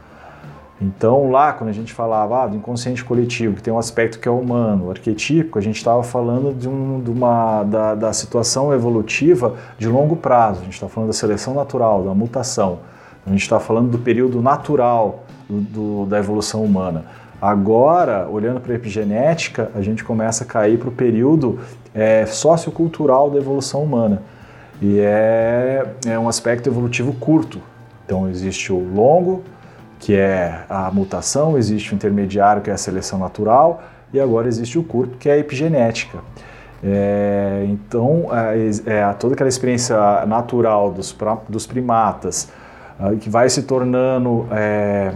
Então, 0.78 1.30
lá, 1.30 1.54
quando 1.54 1.70
a 1.70 1.72
gente 1.72 1.94
falava 1.94 2.42
ah, 2.42 2.46
do 2.46 2.56
inconsciente 2.56 3.02
coletivo, 3.02 3.56
que 3.56 3.62
tem 3.62 3.72
um 3.72 3.78
aspecto 3.78 4.18
que 4.18 4.28
é 4.28 4.30
humano, 4.30 4.90
arquetípico, 4.90 5.58
a 5.58 5.62
gente 5.62 5.76
estava 5.76 6.02
falando 6.02 6.52
de, 6.52 6.68
um, 6.68 7.00
de 7.00 7.10
uma, 7.10 7.62
da, 7.62 7.94
da 7.94 8.12
situação 8.12 8.74
evolutiva 8.74 9.54
de 9.78 9.88
longo 9.88 10.16
prazo, 10.16 10.60
a 10.60 10.64
gente 10.64 10.74
está 10.74 10.88
falando 10.88 11.08
da 11.08 11.14
seleção 11.14 11.54
natural, 11.54 12.02
da 12.02 12.12
mutação. 12.12 12.80
A 13.26 13.30
gente 13.30 13.42
está 13.42 13.58
falando 13.58 13.90
do 13.90 13.98
período 13.98 14.42
natural 14.42 15.24
do, 15.48 15.60
do, 15.60 16.06
da 16.06 16.18
evolução 16.18 16.62
humana. 16.62 17.04
Agora, 17.40 18.28
olhando 18.28 18.60
para 18.60 18.72
a 18.72 18.76
epigenética, 18.76 19.70
a 19.74 19.82
gente 19.82 20.02
começa 20.04 20.44
a 20.44 20.46
cair 20.46 20.78
para 20.78 20.88
o 20.88 20.92
período 20.92 21.58
é, 21.94 22.24
sociocultural 22.26 23.30
da 23.30 23.38
evolução 23.38 23.82
humana. 23.82 24.22
E 24.80 24.98
é, 24.98 25.86
é 26.06 26.18
um 26.18 26.28
aspecto 26.28 26.68
evolutivo 26.68 27.12
curto. 27.14 27.60
Então, 28.04 28.28
existe 28.28 28.72
o 28.72 28.78
longo, 28.78 29.42
que 29.98 30.14
é 30.14 30.64
a 30.68 30.90
mutação, 30.90 31.56
existe 31.56 31.92
o 31.92 31.94
intermediário, 31.94 32.62
que 32.62 32.70
é 32.70 32.72
a 32.74 32.78
seleção 32.78 33.18
natural, 33.18 33.82
e 34.12 34.20
agora 34.20 34.48
existe 34.48 34.78
o 34.78 34.82
curto, 34.82 35.16
que 35.16 35.28
é 35.28 35.32
a 35.32 35.38
epigenética. 35.38 36.18
É, 36.82 37.64
então, 37.68 38.26
é, 38.30 38.90
é, 38.90 39.12
toda 39.14 39.34
aquela 39.34 39.48
experiência 39.48 39.96
natural 40.26 40.90
dos, 40.90 41.16
dos 41.48 41.66
primatas, 41.66 42.50
que 43.20 43.28
vai 43.28 43.48
se 43.48 43.62
tornando 43.62 44.46
é, 44.50 45.12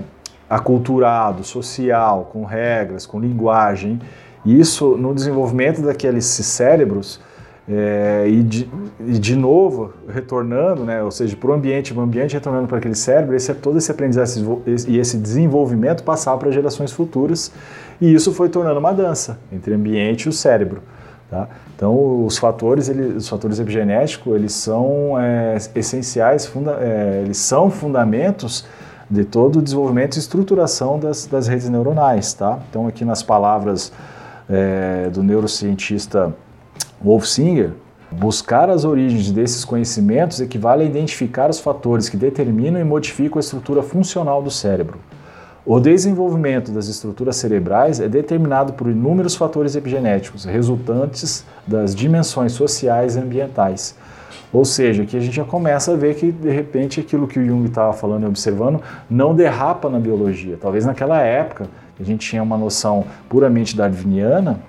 aculturado, 0.48 1.44
social, 1.44 2.30
com 2.32 2.44
regras, 2.44 3.06
com 3.06 3.20
linguagem, 3.20 4.00
isso 4.44 4.96
no 4.96 5.14
desenvolvimento 5.14 5.82
daqueles 5.82 6.24
cérebros 6.24 7.20
é, 7.68 8.24
e, 8.26 8.42
de, 8.42 8.68
e, 9.00 9.18
de, 9.18 9.36
novo 9.36 9.92
retornando, 10.08 10.84
né, 10.84 11.02
ou 11.02 11.10
seja, 11.10 11.36
para 11.36 11.50
o 11.50 11.52
ambiente, 11.52 11.92
o 11.92 12.00
ambiente 12.00 12.32
retornando 12.32 12.66
para 12.66 12.78
aquele 12.78 12.94
cérebro, 12.94 13.36
esse, 13.36 13.52
todo 13.54 13.76
esse 13.76 13.90
aprendizado 13.90 14.62
e 14.86 14.98
esse 14.98 15.18
desenvolvimento 15.18 16.02
passar 16.02 16.36
para 16.38 16.50
gerações 16.50 16.92
futuras 16.92 17.52
e 18.00 18.12
isso 18.12 18.32
foi 18.32 18.48
tornando 18.48 18.78
uma 18.78 18.92
dança 18.92 19.38
entre 19.52 19.74
ambiente 19.74 20.22
e 20.22 20.28
o 20.30 20.32
cérebro. 20.32 20.80
Tá? 21.30 21.46
Então, 21.76 22.24
os 22.24 22.38
fatores, 22.38 22.88
ele, 22.88 23.16
os 23.16 23.28
fatores 23.28 23.60
epigenéticos, 23.60 24.34
eles 24.34 24.52
são 24.52 25.18
é, 25.20 25.58
essenciais, 25.74 26.46
funda, 26.46 26.78
é, 26.80 27.22
eles 27.22 27.36
são 27.36 27.70
fundamentos 27.70 28.64
de 29.10 29.24
todo 29.24 29.58
o 29.58 29.62
desenvolvimento 29.62 30.16
e 30.16 30.18
estruturação 30.18 30.98
das, 30.98 31.26
das 31.26 31.46
redes 31.46 31.68
neuronais. 31.68 32.32
Tá? 32.32 32.58
Então, 32.70 32.86
aqui 32.86 33.04
nas 33.04 33.22
palavras 33.22 33.92
é, 34.48 35.10
do 35.10 35.22
neurocientista 35.22 36.34
Wolf 37.02 37.26
Singer, 37.26 37.72
buscar 38.10 38.70
as 38.70 38.84
origens 38.84 39.30
desses 39.30 39.64
conhecimentos 39.64 40.40
equivale 40.40 40.82
a 40.82 40.86
identificar 40.86 41.50
os 41.50 41.60
fatores 41.60 42.08
que 42.08 42.16
determinam 42.16 42.80
e 42.80 42.84
modificam 42.84 43.38
a 43.38 43.40
estrutura 43.40 43.82
funcional 43.82 44.42
do 44.42 44.50
cérebro. 44.50 44.98
O 45.70 45.78
desenvolvimento 45.78 46.72
das 46.72 46.88
estruturas 46.88 47.36
cerebrais 47.36 48.00
é 48.00 48.08
determinado 48.08 48.72
por 48.72 48.88
inúmeros 48.88 49.36
fatores 49.36 49.76
epigenéticos, 49.76 50.46
resultantes 50.46 51.44
das 51.66 51.94
dimensões 51.94 52.52
sociais 52.52 53.16
e 53.16 53.18
ambientais. 53.20 53.94
Ou 54.50 54.64
seja, 54.64 55.04
que 55.04 55.14
a 55.14 55.20
gente 55.20 55.36
já 55.36 55.44
começa 55.44 55.92
a 55.92 55.94
ver 55.94 56.14
que, 56.14 56.32
de 56.32 56.48
repente, 56.48 57.00
aquilo 57.00 57.28
que 57.28 57.38
o 57.38 57.46
Jung 57.46 57.66
estava 57.66 57.92
falando 57.92 58.22
e 58.22 58.26
observando 58.26 58.80
não 59.10 59.34
derrapa 59.34 59.90
na 59.90 59.98
biologia. 59.98 60.56
Talvez 60.58 60.86
naquela 60.86 61.20
época, 61.20 61.66
a 62.00 62.02
gente 62.02 62.26
tinha 62.26 62.42
uma 62.42 62.56
noção 62.56 63.04
puramente 63.28 63.76
darwiniana, 63.76 64.60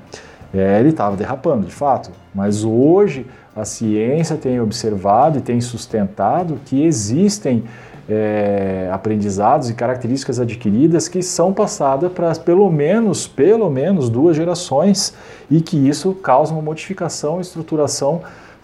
é, 0.54 0.82
ele 0.82 0.90
estava 0.90 1.16
derrapando, 1.16 1.66
de 1.66 1.74
fato. 1.74 2.12
Mas 2.36 2.66
hoje, 2.66 3.26
a 3.56 3.64
ciência 3.64 4.36
tem 4.36 4.60
observado 4.60 5.38
e 5.38 5.42
tem 5.42 5.62
sustentado 5.62 6.60
que 6.66 6.84
existem 6.84 7.64
é, 8.10 8.90
aprendizados 8.92 9.70
e 9.70 9.74
características 9.76 10.40
adquiridas 10.40 11.08
que 11.08 11.22
são 11.22 11.54
passadas 11.54 12.12
para 12.12 12.34
pelo 12.36 12.70
menos, 12.72 13.28
pelo 13.28 13.70
menos 13.70 14.10
duas 14.10 14.36
gerações 14.36 15.14
e 15.50 15.62
que 15.62 15.78
isso 15.78 16.14
causa 16.16 16.52
uma 16.52 16.62
modificação 16.62 17.38
e 17.38 17.42
estruturação 17.42 18.22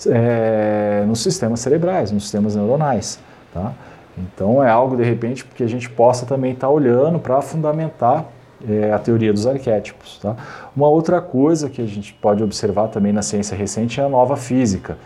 é, 0.08 1.03
nos 1.08 1.21
sistemas 1.21 1.60
cerebrais, 1.60 2.12
nos 2.12 2.23
sistemas 2.23 2.55
neuronais. 2.55 3.19
Tá? 3.53 3.71
Então 4.17 4.63
é 4.63 4.69
algo 4.69 4.97
de 4.97 5.03
repente 5.03 5.45
que 5.45 5.63
a 5.63 5.67
gente 5.67 5.89
possa 5.89 6.25
também 6.25 6.53
estar 6.53 6.67
tá 6.67 6.73
olhando 6.73 7.19
para 7.19 7.39
fundamentar 7.41 8.25
é, 8.67 8.91
a 8.91 8.97
teoria 8.97 9.31
dos 9.31 9.45
arquétipos. 9.45 10.17
Tá? 10.17 10.36
Uma 10.75 10.88
outra 10.88 11.21
coisa 11.21 11.69
que 11.69 11.81
a 11.84 11.86
gente 11.86 12.13
pode 12.13 12.43
observar 12.43 12.88
também 12.88 13.13
na 13.13 13.21
ciência 13.21 13.55
recente 13.55 14.01
é 14.01 14.03
a 14.03 14.10
nova 14.10 14.36
física 14.36 14.97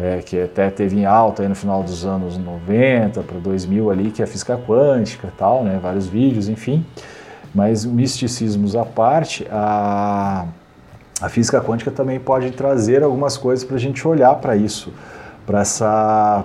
é, 0.00 0.22
que 0.24 0.40
até 0.40 0.70
teve 0.70 0.96
em 0.96 1.04
alta 1.04 1.42
aí 1.42 1.48
no 1.48 1.54
final 1.54 1.82
dos 1.82 2.06
anos 2.06 2.38
90 2.38 3.20
para 3.22 3.38
2000 3.38 3.90
ali, 3.90 4.10
que 4.10 4.22
é 4.22 4.24
a 4.24 4.28
física 4.28 4.56
quântica 4.56 5.32
tal, 5.36 5.64
né, 5.64 5.78
vários 5.82 6.06
vídeos, 6.06 6.48
enfim. 6.48 6.86
Mas 7.52 7.84
misticismos 7.84 8.76
à 8.76 8.84
parte, 8.84 9.46
a, 9.50 10.46
a 11.20 11.28
física 11.28 11.60
quântica 11.60 11.90
também 11.90 12.20
pode 12.20 12.50
trazer 12.52 13.02
algumas 13.02 13.36
coisas 13.36 13.64
para 13.64 13.76
a 13.76 13.80
gente 13.80 14.06
olhar 14.06 14.34
para 14.36 14.54
isso, 14.54 14.92
para 15.44 15.60
essa, 15.60 16.44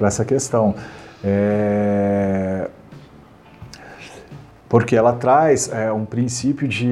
essa 0.00 0.24
questão. 0.24 0.74
É, 1.22 2.68
porque 4.68 4.96
ela 4.96 5.12
traz 5.12 5.70
é, 5.72 5.92
um 5.92 6.04
princípio 6.04 6.66
de, 6.66 6.86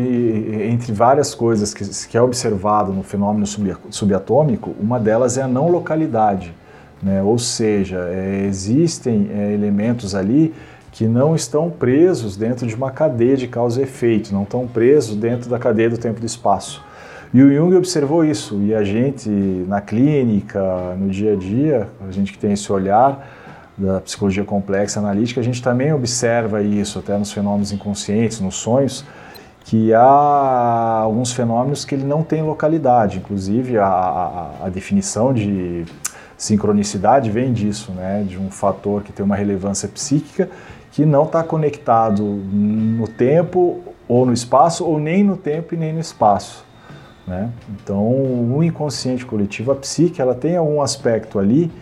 entre 0.71 0.93
várias 0.93 1.35
coisas 1.35 1.75
que, 1.75 1.85
que 2.09 2.17
é 2.17 2.23
observado 2.23 2.93
no 2.93 3.03
fenômeno 3.03 3.47
sub, 3.47 3.77
subatômico, 3.91 4.75
uma 4.81 5.01
delas 5.01 5.37
é 5.37 5.43
a 5.43 5.49
não 5.49 5.69
localidade, 5.69 6.55
né? 7.03 7.23
ou 7.23 7.39
seja, 7.39 7.99
é, 8.11 8.47
existem 8.47 9.29
é, 9.35 9.53
elementos 9.53 10.15
ali 10.15 10.55
que 10.93 11.07
não 11.07 11.35
estão 11.35 11.69
presos 11.69 12.37
dentro 12.37 12.67
de 12.69 12.75
uma 12.75 12.93
cadeia 12.93 13.37
de 13.37 13.49
causa 13.49 13.81
e 13.81 13.83
efeito, 13.83 14.33
não 14.33 14.45
estão 14.45 14.65
presos 14.65 15.17
dentro 15.17 15.51
da 15.51 15.59
cadeia 15.59 15.91
do 15.91 15.99
tempo 15.99 16.19
e 16.19 16.21
do 16.21 16.27
espaço. 16.27 16.85
E 17.33 17.43
o 17.43 17.53
Jung 17.53 17.75
observou 17.75 18.25
isso, 18.25 18.63
e 18.63 18.73
a 18.73 18.85
gente 18.85 19.29
na 19.29 19.81
clínica, 19.81 20.95
no 20.97 21.09
dia 21.09 21.33
a 21.33 21.37
dia, 21.37 21.89
a 22.09 22.13
gente 22.13 22.33
que 22.33 22.39
tem 22.39 22.53
esse 22.53 22.71
olhar, 22.71 23.29
da 23.77 24.01
psicologia 24.01 24.45
complexa 24.45 25.01
analítica, 25.01 25.41
a 25.41 25.45
gente 25.45 25.63
também 25.63 25.93
observa 25.93 26.63
isso 26.63 26.99
até 26.99 27.17
nos 27.19 27.33
fenômenos 27.33 27.73
inconscientes, 27.73 28.41
nos 28.41 28.55
sonhos, 28.55 29.05
que 29.65 29.93
há 29.95 31.01
alguns 31.03 31.33
fenômenos 31.33 31.85
que 31.85 31.95
ele 31.95 32.05
não 32.05 32.23
tem 32.23 32.43
localidade. 32.43 33.19
Inclusive, 33.19 33.79
a, 33.79 33.87
a, 33.87 34.51
a 34.67 34.69
definição 34.69 35.33
de 35.33 35.85
sincronicidade 36.37 37.31
vem 37.31 37.53
disso, 37.53 37.91
né? 37.93 38.25
de 38.29 38.39
um 38.39 38.51
fator 38.51 39.03
que 39.03 39.13
tem 39.13 39.25
uma 39.25 39.37
relevância 39.37 39.89
psíquica 39.89 40.49
que 40.93 41.05
não 41.05 41.25
está 41.25 41.43
conectado 41.43 42.23
no 42.23 43.09
tempo 43.09 43.81
ou 44.07 44.27
no 44.27 44.33
espaço, 44.33 44.85
ou 44.85 45.01
nem 45.01 45.25
no 45.25 45.37
tempo 45.37 45.75
e 45.75 45.77
nem 45.77 45.93
no 45.93 46.01
espaço. 46.01 46.65
Né? 47.27 47.51
Então, 47.71 48.07
o 48.07 48.63
inconsciente 48.63 49.25
coletivo, 49.25 49.73
a 49.73 49.75
psique, 49.75 50.21
ela 50.21 50.35
tem 50.35 50.57
algum 50.57 50.83
aspecto 50.83 51.39
ali 51.39 51.73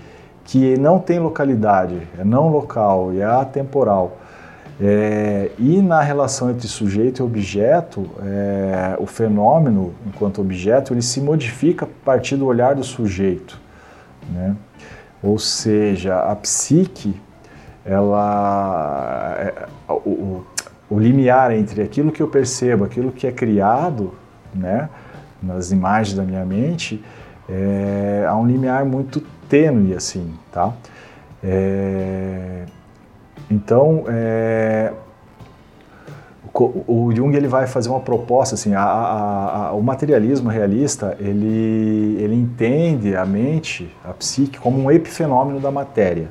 que 0.44 0.76
não 0.76 0.98
tem 0.98 1.18
localidade, 1.18 2.06
é 2.18 2.24
não 2.24 2.48
local 2.48 3.12
e 3.12 3.20
é 3.20 3.24
atemporal. 3.24 4.18
É, 4.80 5.50
e 5.58 5.80
na 5.80 6.00
relação 6.00 6.50
entre 6.50 6.66
sujeito 6.66 7.22
e 7.22 7.22
objeto, 7.22 8.10
é, 8.20 8.96
o 8.98 9.06
fenômeno, 9.06 9.94
enquanto 10.06 10.40
objeto, 10.40 10.92
ele 10.92 11.02
se 11.02 11.20
modifica 11.20 11.84
a 11.84 11.88
partir 12.04 12.36
do 12.36 12.46
olhar 12.46 12.74
do 12.74 12.82
sujeito. 12.82 13.60
Né? 14.30 14.56
Ou 15.22 15.38
seja, 15.38 16.18
a 16.18 16.34
psique, 16.34 17.14
ela, 17.84 19.36
é, 19.38 19.68
o, 19.88 20.44
o, 20.90 20.98
limiar 20.98 21.52
entre 21.52 21.82
aquilo 21.82 22.10
que 22.10 22.20
eu 22.20 22.26
percebo, 22.28 22.84
aquilo 22.84 23.12
que 23.12 23.26
é 23.26 23.32
criado, 23.32 24.14
né, 24.52 24.88
nas 25.40 25.70
imagens 25.70 26.16
da 26.16 26.24
minha 26.24 26.44
mente, 26.44 27.02
é, 27.48 28.26
um 28.32 28.46
limiar 28.46 28.84
muito 28.84 29.20
tênue 29.48 29.94
assim, 29.94 30.32
tá? 30.50 30.72
É, 31.42 32.64
então, 33.50 34.04
é, 34.08 34.92
o, 36.54 37.06
o 37.06 37.12
Jung 37.14 37.34
ele 37.36 37.48
vai 37.48 37.66
fazer 37.66 37.88
uma 37.88 38.00
proposta 38.00 38.54
assim, 38.54 38.74
a, 38.74 38.82
a, 38.82 39.66
a, 39.68 39.72
o 39.72 39.82
materialismo 39.82 40.48
realista 40.48 41.16
ele, 41.18 42.16
ele 42.20 42.34
entende 42.34 43.16
a 43.16 43.24
mente, 43.24 43.94
a 44.04 44.12
psique, 44.12 44.58
como 44.58 44.80
um 44.82 44.90
epifenômeno 44.90 45.60
da 45.60 45.70
matéria. 45.70 46.28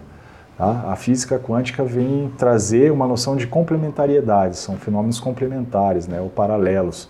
Tá? 0.57 0.85
A 0.87 0.95
física 0.95 1.39
quântica 1.39 1.83
vem 1.83 2.31
trazer 2.37 2.91
uma 2.91 3.07
noção 3.07 3.35
de 3.35 3.47
complementariedade, 3.47 4.57
são 4.57 4.77
fenômenos 4.77 5.19
complementares, 5.19 6.07
né, 6.07 6.21
ou 6.21 6.29
paralelos. 6.29 7.09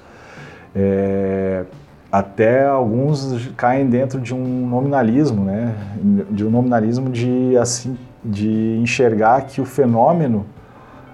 É, 0.74 1.66
até 2.12 2.65
alguns 2.65 3.50
caem 3.56 3.88
dentro 3.88 4.19
de 4.19 4.34
um 4.34 4.67
nominalismo, 4.67 5.45
né? 5.45 5.74
de 6.30 6.45
um 6.45 6.50
nominalismo 6.50 7.10
de, 7.10 7.56
assim, 7.58 7.97
de 8.24 8.78
enxergar 8.82 9.41
que 9.43 9.62
o 9.62 9.65
fenômeno 9.65 10.45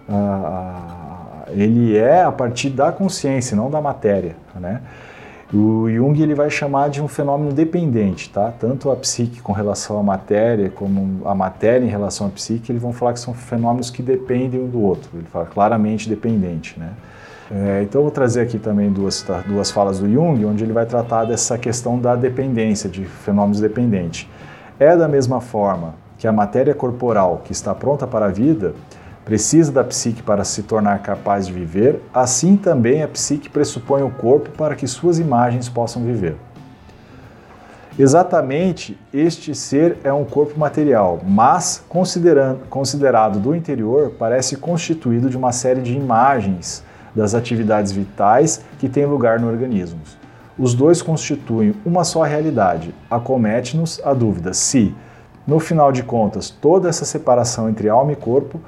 ah, 0.10 1.43
ele 1.49 1.95
é 1.95 2.23
a 2.23 2.31
partir 2.31 2.69
da 2.69 2.91
consciência, 2.91 3.55
não 3.55 3.69
da 3.69 3.79
matéria. 3.79 4.36
Né? 4.55 4.81
O 5.53 5.89
Jung 5.89 6.19
ele 6.19 6.33
vai 6.33 6.49
chamar 6.49 6.89
de 6.89 7.01
um 7.01 7.07
fenômeno 7.07 7.53
dependente, 7.53 8.29
tá? 8.29 8.51
Tanto 8.51 8.91
a 8.91 8.95
psique 8.97 9.41
com 9.41 9.53
relação 9.53 9.97
à 9.97 10.03
matéria, 10.03 10.69
como 10.69 11.25
a 11.25 11.33
matéria 11.33 11.86
em 11.86 11.89
relação 11.89 12.27
à 12.27 12.29
psique, 12.29 12.69
eles 12.69 12.81
vão 12.81 12.91
falar 12.91 13.13
que 13.13 13.19
são 13.19 13.33
fenômenos 13.33 13.89
que 13.89 14.03
dependem 14.03 14.60
um 14.60 14.67
do 14.67 14.81
outro. 14.81 15.10
Ele 15.13 15.27
fala 15.31 15.45
claramente 15.45 16.10
dependente, 16.10 16.77
né? 16.77 16.89
É, 17.49 17.83
então, 17.83 17.99
eu 17.99 18.03
vou 18.03 18.12
trazer 18.12 18.41
aqui 18.41 18.60
também 18.60 18.91
duas, 18.91 19.21
tá, 19.21 19.41
duas 19.45 19.71
falas 19.71 19.99
do 19.99 20.12
Jung, 20.12 20.43
onde 20.45 20.63
ele 20.63 20.73
vai 20.73 20.86
tratar 20.86 21.25
dessa 21.25 21.57
questão 21.57 21.97
da 21.97 22.15
dependência, 22.15 22.89
de 22.89 23.05
fenômenos 23.05 23.62
dependentes. 23.62 24.27
É 24.79 24.95
da 24.95 25.07
mesma 25.07 25.39
forma 25.39 25.95
que 26.17 26.27
a 26.27 26.31
matéria 26.31 26.73
corporal, 26.73 27.41
que 27.45 27.51
está 27.51 27.73
pronta 27.73 28.05
para 28.05 28.25
a 28.25 28.29
vida, 28.29 28.73
precisa 29.23 29.71
da 29.71 29.83
psique 29.83 30.21
para 30.21 30.43
se 30.43 30.63
tornar 30.63 30.99
capaz 30.99 31.47
de 31.47 31.53
viver, 31.53 32.01
assim 32.13 32.55
também 32.55 33.03
a 33.03 33.07
psique 33.07 33.49
pressupõe 33.49 34.01
o 34.01 34.10
corpo 34.10 34.49
para 34.51 34.75
que 34.75 34.88
suas 34.88 35.19
imagens 35.19 35.69
possam 35.69 36.03
viver. 36.03 36.36
Exatamente 37.99 38.97
este 39.12 39.55
ser 39.55 39.97
é 40.03 40.13
um 40.13 40.23
corpo 40.23 40.60
material, 40.60 41.19
mas 41.27 41.83
considerado 42.69 43.39
do 43.39 43.55
interior, 43.55 44.13
parece 44.19 44.55
constituído 44.55 45.29
de 45.29 45.36
uma 45.36 45.51
série 45.51 45.81
de 45.81 45.93
imagens 45.93 46.83
das 47.17 47.34
atividades 47.34 47.91
vitais 47.91 48.63
que 48.80 48.88
têm 48.88 49.08
lugar 49.08 49.39
no 49.39 49.47
organismo. 49.47 49.99
Os 50.58 50.75
dois 50.75 51.01
constituem 51.01 51.73
uma 51.84 52.03
só 52.03 52.21
realidade. 52.21 52.93
Acomete-nos 53.10 53.99
a 54.06 54.13
dúvida 54.13 54.53
se, 54.53 54.95
no 55.45 55.60
final 55.60 55.91
de 55.91 56.03
contas, 56.03 56.49
toda 56.49 56.88
essa 56.88 57.06
separação 57.06 57.69
entre 57.69 57.89
alma 57.89 58.12
e 58.12 58.15
corpo 58.15 58.62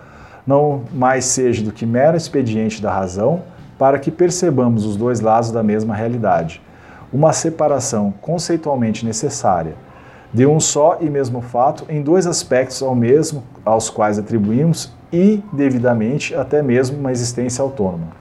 não 0.45 0.81
mais 0.91 1.25
seja 1.25 1.63
do 1.63 1.71
que 1.71 1.85
mero 1.85 2.17
expediente 2.17 2.81
da 2.81 2.91
razão 2.91 3.43
para 3.77 3.99
que 3.99 4.09
percebamos 4.09 4.83
os 4.83 4.97
dois 4.97 5.19
lados 5.19 5.51
da 5.51 5.61
mesma 5.61 5.95
realidade. 5.95 6.61
Uma 7.13 7.33
separação 7.33 8.13
conceitualmente 8.19 9.05
necessária 9.05 9.75
de 10.33 10.45
um 10.45 10.59
só 10.59 10.97
e 11.01 11.09
mesmo 11.09 11.41
fato 11.41 11.85
em 11.89 12.01
dois 12.01 12.27
aspectos 12.27 12.81
ao 12.81 12.95
mesmo 12.95 13.43
aos 13.65 13.89
quais 13.89 14.19
atribuímos 14.19 14.91
indevidamente 15.11 16.35
até 16.35 16.61
mesmo 16.61 16.99
uma 16.99 17.11
existência 17.11 17.63
autônoma. 17.63 18.18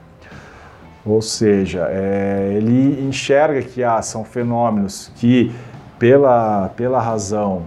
Ou 1.05 1.21
seja, 1.21 1.87
é, 1.89 2.53
ele 2.55 3.07
enxerga 3.07 3.61
que 3.61 3.83
ah, 3.83 4.01
são 4.01 4.23
fenômenos 4.23 5.11
que, 5.15 5.51
pela, 5.97 6.69
pela 6.75 6.99
razão, 6.99 7.63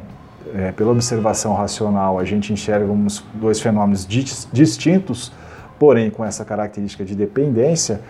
é, 0.54 0.70
pela 0.72 0.92
observação 0.92 1.54
racional, 1.54 2.18
a 2.18 2.24
gente 2.24 2.52
enxerga 2.52 2.92
uns 2.92 3.24
dois 3.34 3.60
fenômenos 3.60 4.06
distintos, 4.52 5.32
porém 5.78 6.10
com 6.10 6.24
essa 6.24 6.44
característica 6.44 7.04
de 7.04 7.14
dependência. 7.14 8.00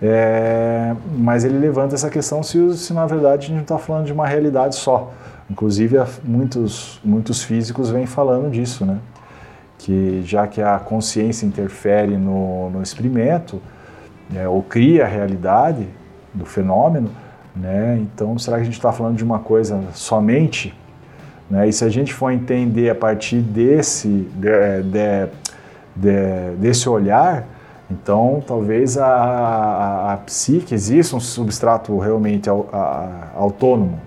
É, 0.00 0.94
mas 1.16 1.44
ele 1.44 1.58
levanta 1.58 1.96
essa 1.96 2.08
questão 2.08 2.40
se, 2.42 2.76
se 2.76 2.92
na 2.92 3.04
verdade 3.04 3.46
a 3.46 3.48
gente 3.48 3.54
não 3.54 3.62
está 3.62 3.78
falando 3.78 4.06
de 4.06 4.12
uma 4.12 4.26
realidade 4.26 4.76
só. 4.76 5.12
Inclusive, 5.50 5.98
muitos, 6.22 7.00
muitos 7.04 7.42
físicos 7.42 7.90
vêm 7.90 8.06
falando 8.06 8.50
disso, 8.50 8.84
né? 8.84 8.98
que 9.78 10.22
já 10.24 10.46
que 10.46 10.60
a 10.60 10.78
consciência 10.78 11.46
interfere 11.46 12.16
no, 12.16 12.68
no 12.70 12.82
experimento, 12.82 13.62
né, 14.30 14.48
ou 14.48 14.62
cria 14.62 15.04
a 15.04 15.08
realidade 15.08 15.86
do 16.34 16.44
fenômeno, 16.44 17.10
né? 17.54 17.98
Então, 18.00 18.38
será 18.38 18.56
que 18.56 18.62
a 18.62 18.64
gente 18.64 18.74
está 18.76 18.92
falando 18.92 19.16
de 19.16 19.24
uma 19.24 19.38
coisa 19.38 19.82
somente? 19.92 20.74
Né? 21.50 21.68
E 21.68 21.72
se 21.72 21.84
a 21.84 21.88
gente 21.88 22.12
for 22.12 22.30
entender 22.30 22.90
a 22.90 22.94
partir 22.94 23.40
desse, 23.40 24.08
de, 24.08 24.82
de, 24.82 25.28
de, 25.96 26.56
desse 26.58 26.88
olhar, 26.88 27.46
então 27.90 28.42
talvez 28.46 28.98
a, 28.98 29.06
a, 29.06 30.12
a, 30.12 30.16
psique 30.18 30.74
exista 30.74 31.16
um 31.16 31.20
substrato 31.20 31.98
realmente 31.98 32.48
autônomo. 33.34 33.98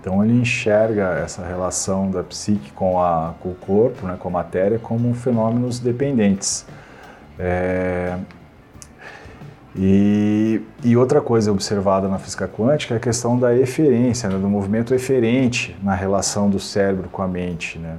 Então 0.00 0.24
ele 0.24 0.40
enxerga 0.40 1.20
essa 1.22 1.44
relação 1.44 2.10
da 2.10 2.22
psique 2.22 2.72
com, 2.72 3.02
a, 3.02 3.34
com 3.40 3.50
o 3.50 3.54
corpo, 3.54 4.06
né, 4.06 4.16
com 4.18 4.28
a 4.28 4.32
matéria, 4.32 4.78
como 4.78 5.12
fenômenos 5.12 5.78
dependentes. 5.78 6.64
É, 7.38 8.16
e, 9.76 10.60
e, 10.82 10.96
outra 10.96 11.20
coisa 11.20 11.52
observada 11.52 12.08
na 12.08 12.18
física 12.18 12.48
quântica 12.48 12.94
é 12.94 12.96
a 12.96 13.00
questão 13.00 13.38
da 13.38 13.56
eferência, 13.56 14.28
né, 14.28 14.36
do 14.36 14.48
movimento 14.48 14.92
eferente 14.92 15.76
na 15.82 15.94
relação 15.94 16.50
do 16.50 16.58
cérebro 16.58 17.08
com 17.08 17.22
a 17.22 17.28
mente. 17.28 17.78
Né? 17.78 17.96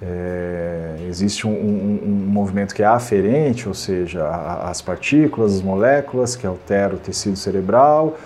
É, 0.00 0.96
existe 1.08 1.46
um, 1.46 1.50
um, 1.50 2.00
um, 2.02 2.26
movimento 2.30 2.74
que 2.74 2.82
é 2.82 2.86
aferente, 2.86 3.68
ou 3.68 3.74
seja, 3.74 4.24
a, 4.24 4.70
as 4.70 4.80
partículas, 4.80 5.56
as 5.56 5.62
moléculas 5.62 6.34
que 6.34 6.46
alteram 6.46 6.94
o 6.96 6.98
tecido 6.98 7.36
cerebral, 7.36 8.16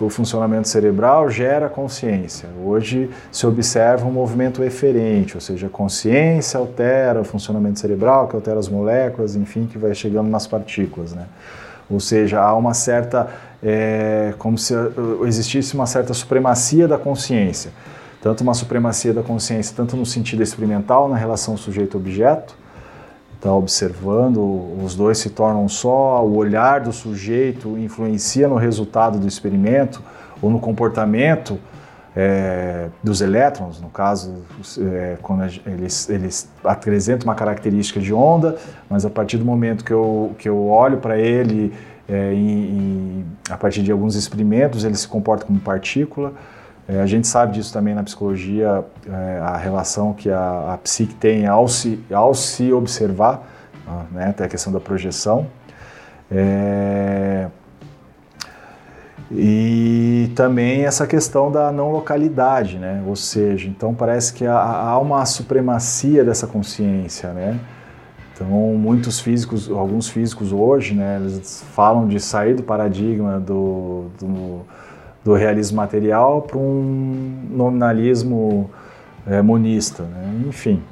o, 0.00 0.08
funcionamento 0.08 0.68
cerebral 0.68 1.28
gera 1.28 1.68
consciência. 1.68 2.48
Hoje 2.64 3.10
se 3.30 3.46
observa 3.46 4.06
um 4.06 4.10
movimento 4.10 4.62
eferente, 4.62 5.36
ou 5.36 5.40
seja, 5.40 5.66
a 5.66 5.70
consciência 5.70 6.58
altera 6.58 7.20
o 7.20 7.24
funcionamento 7.24 7.80
cerebral, 7.80 8.28
que 8.28 8.36
altera 8.36 8.58
as 8.58 8.68
moléculas, 8.68 9.36
enfim, 9.36 9.66
que 9.66 9.76
vai 9.76 9.94
chegando 9.94 10.28
nas 10.28 10.46
partículas. 10.46 11.12
Né? 11.12 11.26
Ou 11.90 12.00
seja, 12.00 12.40
há 12.40 12.54
uma 12.54 12.74
certa, 12.74 13.28
é, 13.62 14.34
como 14.38 14.56
se 14.56 14.74
uh, 14.74 15.26
existisse 15.26 15.74
uma 15.74 15.86
certa 15.86 16.14
supremacia 16.14 16.88
da 16.88 16.96
consciência. 16.98 17.70
Tanto 18.22 18.40
uma 18.40 18.54
supremacia 18.54 19.12
da 19.12 19.22
consciência, 19.22 19.74
tanto 19.76 19.96
no 19.96 20.06
sentido 20.06 20.42
experimental, 20.42 21.08
na 21.08 21.16
relação 21.16 21.56
sujeito-objeto, 21.56 22.56
está 23.36 23.52
observando, 23.52 24.38
os 24.82 24.94
dois 24.94 25.18
se 25.18 25.28
tornam 25.28 25.68
só, 25.68 26.24
o 26.24 26.34
olhar 26.36 26.80
do 26.80 26.92
sujeito 26.92 27.76
influencia 27.76 28.48
no 28.48 28.56
resultado 28.56 29.18
do 29.18 29.28
experimento 29.28 30.02
ou 30.40 30.50
no 30.50 30.58
comportamento 30.58 31.58
é, 32.16 32.88
dos 33.02 33.20
elétrons, 33.20 33.80
no 33.80 33.88
caso, 33.88 34.34
é, 34.80 35.16
quando 35.20 35.44
eles, 35.66 36.08
eles 36.08 36.48
apresentam 36.62 37.24
uma 37.26 37.34
característica 37.34 37.98
de 37.98 38.14
onda, 38.14 38.56
mas 38.88 39.04
a 39.04 39.10
partir 39.10 39.36
do 39.36 39.44
momento 39.44 39.84
que 39.84 39.92
eu, 39.92 40.34
que 40.38 40.48
eu 40.48 40.68
olho 40.68 40.98
para 40.98 41.18
ele, 41.18 41.72
é, 42.08 42.32
a 43.50 43.56
partir 43.56 43.82
de 43.82 43.90
alguns 43.90 44.14
experimentos, 44.14 44.84
ele 44.84 44.94
se 44.94 45.08
comporta 45.08 45.44
como 45.44 45.58
partícula. 45.58 46.32
É, 46.86 47.00
a 47.00 47.06
gente 47.06 47.26
sabe 47.26 47.54
disso 47.54 47.72
também 47.72 47.94
na 47.94 48.02
psicologia, 48.02 48.84
é, 49.08 49.38
a 49.40 49.56
relação 49.56 50.12
que 50.12 50.30
a, 50.30 50.74
a 50.74 50.78
psique 50.78 51.14
tem 51.14 51.46
ao 51.46 51.66
se, 51.66 51.98
ao 52.12 52.34
se 52.34 52.72
observar, 52.72 53.50
né, 54.12 54.28
até 54.28 54.44
a 54.44 54.48
questão 54.48 54.72
da 54.72 54.80
projeção. 54.80 55.46
É, 56.30 57.48
e 59.30 60.30
também 60.36 60.84
essa 60.84 61.06
questão 61.06 61.50
da 61.50 61.72
não 61.72 61.90
localidade, 61.90 62.78
né? 62.78 63.02
Ou 63.06 63.16
seja, 63.16 63.68
então 63.68 63.94
parece 63.94 64.32
que 64.34 64.46
há 64.46 64.98
uma 64.98 65.24
supremacia 65.24 66.24
dessa 66.24 66.46
consciência, 66.46 67.32
né? 67.32 67.58
Então, 68.34 68.48
muitos 68.48 69.20
físicos, 69.20 69.70
alguns 69.70 70.08
físicos 70.08 70.52
hoje, 70.52 70.92
né, 70.92 71.20
eles 71.20 71.64
falam 71.72 72.08
de 72.08 72.18
sair 72.18 72.54
do 72.54 72.64
paradigma 72.64 73.38
do, 73.38 74.06
do, 74.18 74.60
do 75.24 75.34
realismo 75.34 75.76
material 75.76 76.42
para 76.42 76.58
um 76.58 77.46
nominalismo 77.48 78.68
é, 79.24 79.40
monista, 79.40 80.02
né? 80.02 80.42
enfim. 80.48 80.82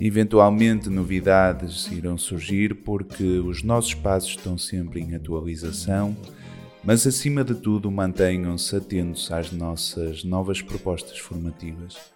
Eventualmente 0.00 0.88
novidades 0.88 1.90
irão 1.92 2.16
surgir 2.16 2.76
porque 2.76 3.22
os 3.22 3.62
nossos 3.62 3.94
passos 3.94 4.30
estão 4.30 4.56
sempre 4.56 5.00
em 5.00 5.14
atualização, 5.14 6.16
mas 6.82 7.06
acima 7.06 7.44
de 7.44 7.54
tudo 7.54 7.90
mantenham-se 7.90 8.76
atentos 8.76 9.30
às 9.30 9.52
nossas 9.52 10.24
novas 10.24 10.62
propostas 10.62 11.18
formativas. 11.18 12.13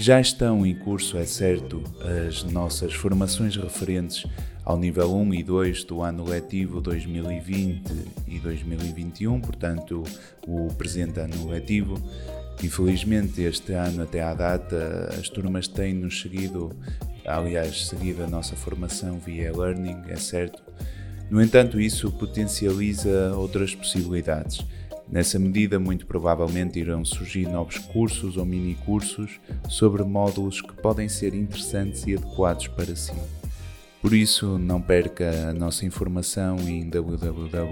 Já 0.00 0.20
estão 0.20 0.64
em 0.64 0.76
curso, 0.76 1.18
é 1.18 1.24
certo, 1.24 1.82
as 2.28 2.44
nossas 2.44 2.94
formações 2.94 3.56
referentes 3.56 4.24
ao 4.64 4.78
nível 4.78 5.12
1 5.12 5.34
e 5.34 5.42
2 5.42 5.82
do 5.82 6.02
ano 6.02 6.24
letivo 6.24 6.80
2020 6.80 7.82
e 8.28 8.38
2021, 8.38 9.40
portanto, 9.40 10.04
o 10.46 10.72
presente 10.74 11.18
ano 11.18 11.48
letivo. 11.48 12.00
Infelizmente, 12.62 13.42
este 13.42 13.72
ano, 13.72 14.04
até 14.04 14.22
à 14.22 14.34
data, 14.34 15.12
as 15.18 15.28
turmas 15.28 15.66
têm-nos 15.66 16.20
seguido, 16.20 16.70
aliás, 17.26 17.88
seguido 17.88 18.22
a 18.22 18.28
nossa 18.28 18.54
formação 18.54 19.18
via 19.18 19.50
learning, 19.50 20.02
é 20.06 20.16
certo. 20.16 20.62
No 21.28 21.42
entanto, 21.42 21.80
isso 21.80 22.12
potencializa 22.12 23.34
outras 23.34 23.74
possibilidades. 23.74 24.64
Nessa 25.10 25.38
medida, 25.38 25.78
muito 25.78 26.06
provavelmente 26.06 26.78
irão 26.78 27.02
surgir 27.04 27.48
novos 27.48 27.78
cursos 27.78 28.36
ou 28.36 28.44
mini 28.44 28.74
cursos 28.74 29.40
sobre 29.68 30.04
módulos 30.04 30.60
que 30.60 30.74
podem 30.74 31.08
ser 31.08 31.34
interessantes 31.34 32.06
e 32.06 32.14
adequados 32.14 32.68
para 32.68 32.94
si. 32.94 33.14
Por 34.02 34.12
isso, 34.12 34.58
não 34.58 34.80
perca 34.80 35.48
a 35.48 35.52
nossa 35.54 35.86
informação 35.86 36.58
em 36.60 36.88
www.iap.pt 36.88 37.68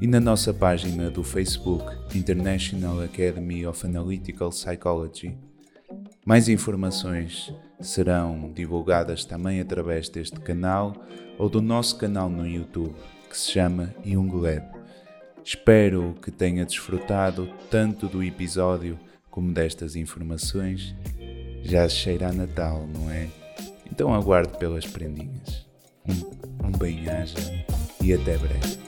e 0.00 0.06
na 0.06 0.20
nossa 0.20 0.54
página 0.54 1.10
do 1.10 1.24
Facebook 1.24 1.84
International 2.16 3.00
Academy 3.00 3.66
of 3.66 3.84
Analytical 3.84 4.50
Psychology. 4.50 5.36
Mais 6.24 6.48
informações 6.48 7.52
serão 7.80 8.52
divulgadas 8.54 9.24
também 9.24 9.60
através 9.60 10.08
deste 10.08 10.38
canal 10.40 10.94
ou 11.38 11.48
do 11.48 11.60
nosso 11.60 11.96
canal 11.96 12.28
no 12.28 12.46
YouTube, 12.46 12.94
que 13.28 13.36
se 13.36 13.52
chama 13.52 13.94
Young 14.04 14.30
Lab. 14.32 14.66
Espero 15.44 16.14
que 16.22 16.30
tenha 16.30 16.64
desfrutado 16.64 17.48
tanto 17.70 18.06
do 18.06 18.22
episódio 18.22 18.98
como 19.30 19.52
destas 19.52 19.96
informações 19.96 20.94
já 21.62 21.88
cheira 21.88 22.28
a 22.28 22.32
Natal, 22.32 22.86
não 22.86 23.10
é? 23.10 23.28
Então 23.90 24.14
aguardo 24.14 24.56
pelas 24.58 24.86
prendinhas. 24.86 25.66
Um, 26.06 26.66
um 26.68 26.72
bem-aja 26.72 27.36
e 28.02 28.12
até 28.12 28.36
breve. 28.38 28.87